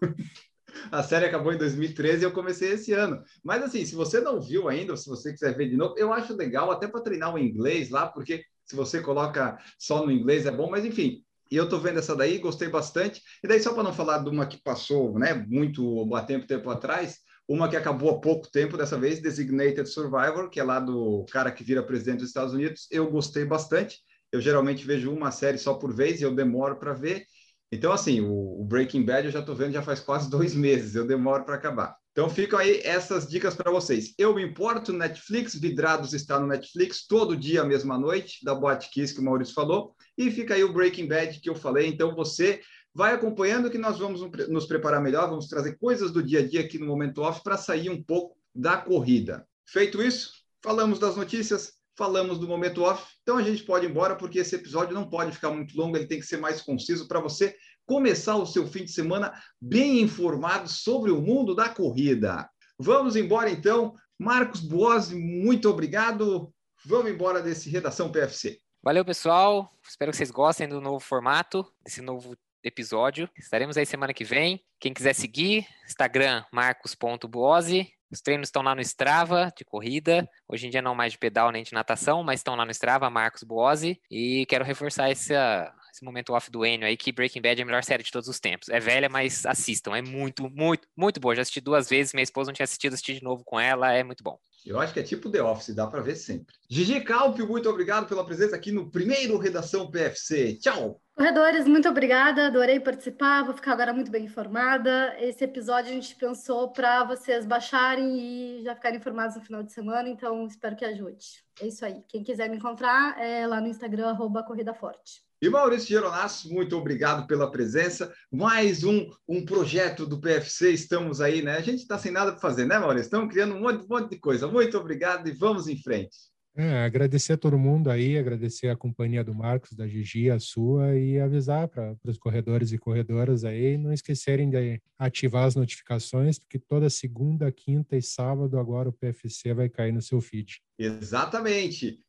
A 0.90 1.02
série 1.02 1.26
acabou 1.26 1.52
em 1.52 1.58
2013 1.58 2.22
e 2.22 2.24
eu 2.24 2.32
comecei 2.32 2.72
esse 2.72 2.92
ano. 2.92 3.22
Mas 3.44 3.62
assim, 3.62 3.84
se 3.84 3.94
você 3.94 4.20
não 4.20 4.40
viu 4.40 4.68
ainda, 4.68 4.96
se 4.96 5.08
você 5.08 5.32
quiser 5.32 5.56
ver 5.56 5.68
de 5.68 5.76
novo, 5.76 5.94
eu 5.98 6.12
acho 6.12 6.36
legal 6.36 6.70
até 6.70 6.88
para 6.88 7.00
treinar 7.00 7.34
o 7.34 7.38
inglês 7.38 7.90
lá, 7.90 8.06
porque 8.06 8.44
se 8.64 8.76
você 8.76 9.00
coloca 9.00 9.58
só 9.78 10.04
no 10.04 10.12
inglês 10.12 10.46
é 10.46 10.50
bom, 10.50 10.70
mas 10.70 10.84
enfim. 10.84 11.22
E 11.50 11.56
eu 11.56 11.68
tô 11.68 11.78
vendo 11.78 11.98
essa 11.98 12.14
daí, 12.14 12.38
gostei 12.38 12.68
bastante. 12.68 13.20
E 13.42 13.48
daí 13.48 13.60
só 13.60 13.74
para 13.74 13.82
não 13.82 13.92
falar 13.92 14.18
de 14.18 14.30
uma 14.30 14.46
que 14.46 14.62
passou, 14.62 15.18
né, 15.18 15.34
muito 15.48 16.14
há 16.14 16.22
tempo 16.22 16.46
tempo 16.46 16.70
atrás, 16.70 17.18
uma 17.48 17.68
que 17.68 17.76
acabou 17.76 18.10
há 18.10 18.20
pouco 18.20 18.48
tempo 18.48 18.76
dessa 18.76 18.96
vez, 18.96 19.20
Designated 19.20 19.88
Survivor, 19.88 20.48
que 20.48 20.60
é 20.60 20.62
lá 20.62 20.78
do 20.78 21.26
cara 21.32 21.50
que 21.50 21.64
vira 21.64 21.82
presidente 21.82 22.18
dos 22.18 22.28
Estados 22.28 22.54
Unidos. 22.54 22.86
Eu 22.92 23.10
gostei 23.10 23.44
bastante. 23.44 23.98
Eu 24.30 24.40
geralmente 24.40 24.86
vejo 24.86 25.12
uma 25.12 25.32
série 25.32 25.58
só 25.58 25.74
por 25.74 25.92
vez 25.92 26.20
e 26.20 26.22
eu 26.22 26.32
demoro 26.32 26.78
para 26.78 26.92
ver. 26.92 27.24
Então, 27.72 27.92
assim, 27.92 28.20
o, 28.20 28.60
o 28.60 28.64
Breaking 28.64 29.04
Bad 29.04 29.26
eu 29.26 29.32
já 29.32 29.40
estou 29.40 29.54
vendo 29.54 29.72
já 29.72 29.82
faz 29.82 30.00
quase 30.00 30.28
dois 30.30 30.54
meses, 30.54 30.94
eu 30.94 31.06
demoro 31.06 31.44
para 31.44 31.54
acabar. 31.54 31.96
Então, 32.12 32.28
ficam 32.28 32.58
aí 32.58 32.80
essas 32.82 33.26
dicas 33.26 33.54
para 33.54 33.70
vocês. 33.70 34.12
Eu 34.18 34.34
me 34.34 34.42
importo, 34.42 34.92
Netflix, 34.92 35.54
Vidrados 35.54 36.12
está 36.12 36.40
no 36.40 36.46
Netflix, 36.46 37.06
todo 37.06 37.36
dia, 37.36 37.64
mesma 37.64 37.96
noite, 37.96 38.44
da 38.44 38.54
Boate 38.54 38.90
Kiss 38.90 39.14
que 39.14 39.20
o 39.20 39.24
Maurício 39.24 39.54
falou. 39.54 39.94
E 40.18 40.30
fica 40.30 40.54
aí 40.54 40.64
o 40.64 40.72
Breaking 40.72 41.06
Bad 41.06 41.40
que 41.40 41.48
eu 41.48 41.54
falei. 41.54 41.86
Então, 41.86 42.14
você 42.14 42.60
vai 42.92 43.14
acompanhando 43.14 43.70
que 43.70 43.78
nós 43.78 43.98
vamos 43.98 44.20
nos 44.48 44.66
preparar 44.66 45.00
melhor, 45.00 45.28
vamos 45.28 45.46
trazer 45.46 45.78
coisas 45.78 46.10
do 46.10 46.22
dia 46.22 46.40
a 46.40 46.46
dia 46.46 46.60
aqui 46.60 46.78
no 46.78 46.86
Momento 46.86 47.22
Off 47.22 47.42
para 47.42 47.56
sair 47.56 47.88
um 47.88 48.02
pouco 48.02 48.36
da 48.54 48.76
corrida. 48.76 49.46
Feito 49.64 50.02
isso, 50.02 50.32
falamos 50.62 50.98
das 50.98 51.14
notícias, 51.14 51.74
falamos 51.96 52.38
do 52.38 52.48
momento 52.48 52.82
off, 52.82 53.04
então 53.22 53.36
a 53.36 53.42
gente 53.42 53.62
pode 53.62 53.86
ir 53.86 53.90
embora, 53.90 54.16
porque 54.16 54.38
esse 54.38 54.54
episódio 54.54 54.94
não 54.94 55.08
pode 55.08 55.32
ficar 55.32 55.50
muito 55.50 55.76
longo, 55.76 55.96
ele 55.96 56.06
tem 56.06 56.20
que 56.20 56.26
ser 56.26 56.38
mais 56.38 56.62
conciso 56.62 57.06
para 57.06 57.20
você 57.20 57.56
começar 57.86 58.36
o 58.36 58.46
seu 58.46 58.66
fim 58.66 58.84
de 58.84 58.92
semana 58.92 59.32
bem 59.60 60.00
informado 60.00 60.68
sobre 60.68 61.10
o 61.10 61.20
mundo 61.20 61.54
da 61.54 61.68
corrida. 61.68 62.48
Vamos 62.78 63.16
embora 63.16 63.50
então. 63.50 63.94
Marcos 64.18 64.60
Boazzi, 64.60 65.14
muito 65.14 65.68
obrigado. 65.68 66.52
Vamos 66.84 67.10
embora 67.10 67.42
desse 67.42 67.68
Redação 67.68 68.10
PFC. 68.10 68.60
Valeu, 68.82 69.04
pessoal. 69.04 69.70
Espero 69.86 70.10
que 70.10 70.16
vocês 70.16 70.30
gostem 70.30 70.68
do 70.68 70.80
novo 70.80 71.00
formato, 71.00 71.66
desse 71.84 72.00
novo 72.00 72.34
episódio. 72.62 73.28
Estaremos 73.36 73.76
aí 73.76 73.84
semana 73.84 74.14
que 74.14 74.24
vem. 74.24 74.64
Quem 74.78 74.94
quiser 74.94 75.14
seguir, 75.14 75.66
Instagram 75.84 76.44
marcos.boazzi. 76.52 77.99
Os 78.10 78.20
treinos 78.20 78.48
estão 78.48 78.62
lá 78.62 78.74
no 78.74 78.80
Strava 78.80 79.52
de 79.56 79.64
corrida. 79.64 80.28
Hoje 80.48 80.66
em 80.66 80.70
dia 80.70 80.82
não 80.82 80.94
mais 80.94 81.12
de 81.12 81.18
pedal 81.18 81.52
nem 81.52 81.62
de 81.62 81.72
natação, 81.72 82.22
mas 82.24 82.40
estão 82.40 82.56
lá 82.56 82.64
no 82.64 82.70
Strava, 82.72 83.08
Marcos 83.08 83.44
Boazzi. 83.44 84.00
E 84.10 84.44
quero 84.46 84.64
reforçar 84.64 85.10
essa, 85.10 85.72
esse 85.92 86.04
momento 86.04 86.32
off 86.32 86.50
do 86.50 86.66
Enio 86.66 86.86
aí, 86.86 86.96
que 86.96 87.12
Breaking 87.12 87.40
Bad 87.40 87.60
é 87.60 87.62
a 87.62 87.66
melhor 87.66 87.84
série 87.84 88.02
de 88.02 88.10
todos 88.10 88.28
os 88.28 88.40
tempos. 88.40 88.68
É 88.68 88.80
velha, 88.80 89.08
mas 89.08 89.46
assistam. 89.46 89.94
É 89.94 90.02
muito, 90.02 90.50
muito, 90.50 90.88
muito 90.96 91.20
boa. 91.20 91.36
Já 91.36 91.42
assisti 91.42 91.60
duas 91.60 91.88
vezes, 91.88 92.12
minha 92.12 92.24
esposa 92.24 92.48
não 92.48 92.54
tinha 92.54 92.64
assistido, 92.64 92.94
assisti 92.94 93.14
de 93.14 93.22
novo 93.22 93.44
com 93.44 93.60
ela, 93.60 93.92
é 93.92 94.02
muito 94.02 94.24
bom. 94.24 94.38
Eu 94.66 94.78
acho 94.78 94.92
que 94.92 95.00
é 95.00 95.02
tipo 95.02 95.30
The 95.30 95.42
Office, 95.42 95.74
dá 95.74 95.86
para 95.86 96.02
ver 96.02 96.16
sempre. 96.16 96.54
Gigi 96.68 97.00
Calpio, 97.00 97.46
muito 97.46 97.68
obrigado 97.68 98.06
pela 98.06 98.24
presença 98.24 98.56
aqui 98.56 98.70
no 98.70 98.90
primeiro 98.90 99.38
Redação 99.38 99.90
PFC. 99.90 100.58
Tchau! 100.60 101.00
Corredores, 101.20 101.68
muito 101.68 101.86
obrigada, 101.86 102.46
adorei 102.46 102.80
participar, 102.80 103.44
vou 103.44 103.52
ficar 103.52 103.72
agora 103.72 103.92
muito 103.92 104.10
bem 104.10 104.24
informada. 104.24 105.14
Esse 105.20 105.44
episódio 105.44 105.90
a 105.90 105.94
gente 105.94 106.16
pensou 106.16 106.72
para 106.72 107.04
vocês 107.04 107.44
baixarem 107.44 108.18
e 108.18 108.62
já 108.62 108.74
ficarem 108.74 108.98
informados 108.98 109.36
no 109.36 109.42
final 109.42 109.62
de 109.62 109.70
semana, 109.70 110.08
então 110.08 110.46
espero 110.46 110.74
que 110.74 110.82
ajude. 110.82 111.44
É 111.60 111.66
isso 111.66 111.84
aí. 111.84 112.02
Quem 112.08 112.24
quiser 112.24 112.48
me 112.48 112.56
encontrar 112.56 113.20
é 113.20 113.46
lá 113.46 113.60
no 113.60 113.66
Instagram, 113.66 114.08
arroba 114.08 114.42
Corrida 114.42 114.72
Forte. 114.72 115.20
E 115.42 115.50
Maurício 115.50 115.90
Geronasso, 115.90 116.50
muito 116.50 116.74
obrigado 116.74 117.26
pela 117.26 117.50
presença. 117.50 118.10
Mais 118.32 118.82
um, 118.82 119.06
um 119.28 119.44
projeto 119.44 120.06
do 120.06 120.18
PFC, 120.22 120.70
estamos 120.70 121.20
aí, 121.20 121.42
né? 121.42 121.58
A 121.58 121.60
gente 121.60 121.80
está 121.80 121.98
sem 121.98 122.12
nada 122.12 122.32
para 122.32 122.40
fazer, 122.40 122.64
né, 122.64 122.78
Maurício? 122.78 123.08
Estamos 123.08 123.30
criando 123.30 123.56
um 123.56 123.60
monte, 123.60 123.84
um 123.84 123.88
monte 123.88 124.08
de 124.08 124.18
coisa. 124.18 124.48
Muito 124.48 124.78
obrigado 124.78 125.28
e 125.28 125.32
vamos 125.32 125.68
em 125.68 125.76
frente. 125.76 126.29
É, 126.56 126.84
agradecer 126.84 127.34
a 127.34 127.38
todo 127.38 127.58
mundo 127.58 127.90
aí, 127.90 128.18
agradecer 128.18 128.68
a 128.68 128.76
companhia 128.76 129.22
do 129.22 129.34
Marcos, 129.34 129.72
da 129.72 129.86
Gigi, 129.86 130.30
a 130.30 130.38
sua, 130.40 130.96
e 130.98 131.20
avisar 131.20 131.68
para 131.68 131.96
os 132.04 132.18
corredores 132.18 132.72
e 132.72 132.78
corredoras 132.78 133.44
aí 133.44 133.78
não 133.78 133.92
esquecerem 133.92 134.50
de 134.50 134.80
ativar 134.98 135.44
as 135.44 135.54
notificações, 135.54 136.38
porque 136.38 136.58
toda 136.58 136.90
segunda, 136.90 137.50
quinta 137.52 137.96
e 137.96 138.02
sábado 138.02 138.58
agora 138.58 138.88
o 138.88 138.92
PFC 138.92 139.54
vai 139.54 139.68
cair 139.68 139.92
no 139.92 140.02
seu 140.02 140.20
feed. 140.20 140.60
Exatamente. 140.78 142.00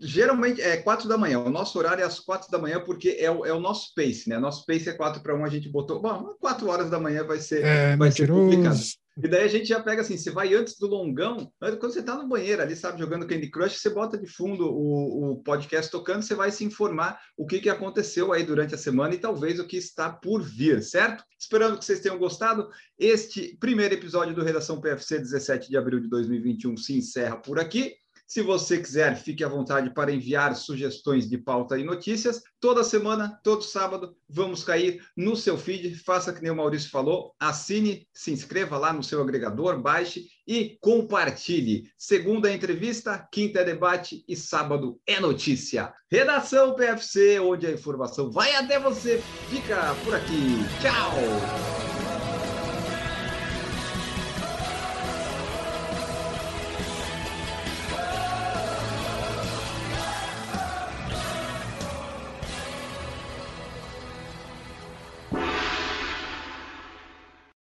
Geralmente 0.00 0.60
é 0.60 0.78
quatro 0.78 1.08
da 1.08 1.16
manhã. 1.16 1.38
O 1.38 1.50
nosso 1.50 1.78
horário 1.78 2.02
é 2.02 2.06
às 2.06 2.18
quatro 2.18 2.50
da 2.50 2.58
manhã, 2.58 2.82
porque 2.82 3.16
é 3.20 3.30
o, 3.30 3.46
é 3.46 3.52
o 3.52 3.60
nosso 3.60 3.94
pace, 3.94 4.28
né? 4.28 4.38
Nosso 4.38 4.66
pace 4.66 4.88
é 4.88 4.92
quatro 4.92 5.22
para 5.22 5.36
um, 5.36 5.44
a 5.44 5.48
gente 5.48 5.68
botou. 5.68 6.00
Bom, 6.00 6.34
quatro 6.40 6.68
horas 6.68 6.90
da 6.90 6.98
manhã 6.98 7.22
vai 7.22 7.38
ser, 7.38 7.64
é, 7.64 7.96
vai 7.96 8.10
ser 8.10 8.28
publicado. 8.28 8.80
E 9.16 9.28
daí 9.28 9.44
a 9.44 9.48
gente 9.48 9.66
já 9.66 9.80
pega 9.80 10.02
assim: 10.02 10.16
você 10.16 10.30
vai 10.30 10.54
antes 10.54 10.76
do 10.78 10.86
longão, 10.86 11.52
quando 11.60 11.92
você 11.92 12.00
está 12.00 12.16
no 12.16 12.28
banheiro 12.28 12.60
ali, 12.60 12.74
sabe, 12.74 12.98
jogando 12.98 13.26
Candy 13.26 13.50
Crush, 13.50 13.78
você 13.78 13.90
bota 13.90 14.18
de 14.18 14.26
fundo 14.26 14.66
o, 14.66 15.32
o 15.32 15.42
podcast 15.42 15.90
tocando, 15.90 16.22
você 16.22 16.34
vai 16.34 16.50
se 16.50 16.64
informar 16.64 17.20
o 17.36 17.46
que, 17.46 17.60
que 17.60 17.70
aconteceu 17.70 18.32
aí 18.32 18.42
durante 18.42 18.74
a 18.74 18.78
semana 18.78 19.14
e 19.14 19.18
talvez 19.18 19.60
o 19.60 19.66
que 19.66 19.76
está 19.76 20.10
por 20.10 20.42
vir, 20.42 20.82
certo? 20.82 21.24
Esperando 21.38 21.78
que 21.78 21.84
vocês 21.84 22.00
tenham 22.00 22.18
gostado. 22.18 22.68
Este 22.98 23.56
primeiro 23.58 23.94
episódio 23.94 24.34
do 24.34 24.42
Redação 24.42 24.80
PFC, 24.80 25.18
17 25.18 25.68
de 25.68 25.76
abril 25.76 26.00
de 26.00 26.08
2021, 26.08 26.76
se 26.76 26.96
encerra 26.96 27.36
por 27.36 27.60
aqui. 27.60 27.94
Se 28.34 28.42
você 28.42 28.78
quiser, 28.78 29.14
fique 29.14 29.44
à 29.44 29.48
vontade 29.48 29.90
para 29.90 30.10
enviar 30.10 30.56
sugestões 30.56 31.30
de 31.30 31.38
pauta 31.38 31.78
e 31.78 31.84
notícias. 31.84 32.42
Toda 32.58 32.82
semana, 32.82 33.38
todo 33.44 33.62
sábado, 33.62 34.16
vamos 34.28 34.64
cair 34.64 35.00
no 35.16 35.36
seu 35.36 35.56
feed. 35.56 35.94
Faça 35.94 36.32
que 36.32 36.42
nem 36.42 36.50
o 36.50 36.56
Maurício 36.56 36.90
falou, 36.90 37.32
assine, 37.38 38.08
se 38.12 38.32
inscreva 38.32 38.76
lá 38.76 38.92
no 38.92 39.04
seu 39.04 39.22
agregador, 39.22 39.80
baixe 39.80 40.26
e 40.48 40.76
compartilhe. 40.80 41.84
Segunda 41.96 42.50
é 42.50 42.54
entrevista, 42.54 43.24
quinta 43.30 43.60
é 43.60 43.64
debate 43.64 44.24
e 44.26 44.34
sábado 44.34 45.00
é 45.06 45.20
notícia. 45.20 45.94
Redação 46.10 46.74
PFC, 46.74 47.38
onde 47.38 47.68
a 47.68 47.70
informação 47.70 48.32
vai 48.32 48.52
até 48.56 48.80
você. 48.80 49.22
Fica 49.48 49.94
por 50.04 50.12
aqui. 50.12 50.56
Tchau! 50.82 51.93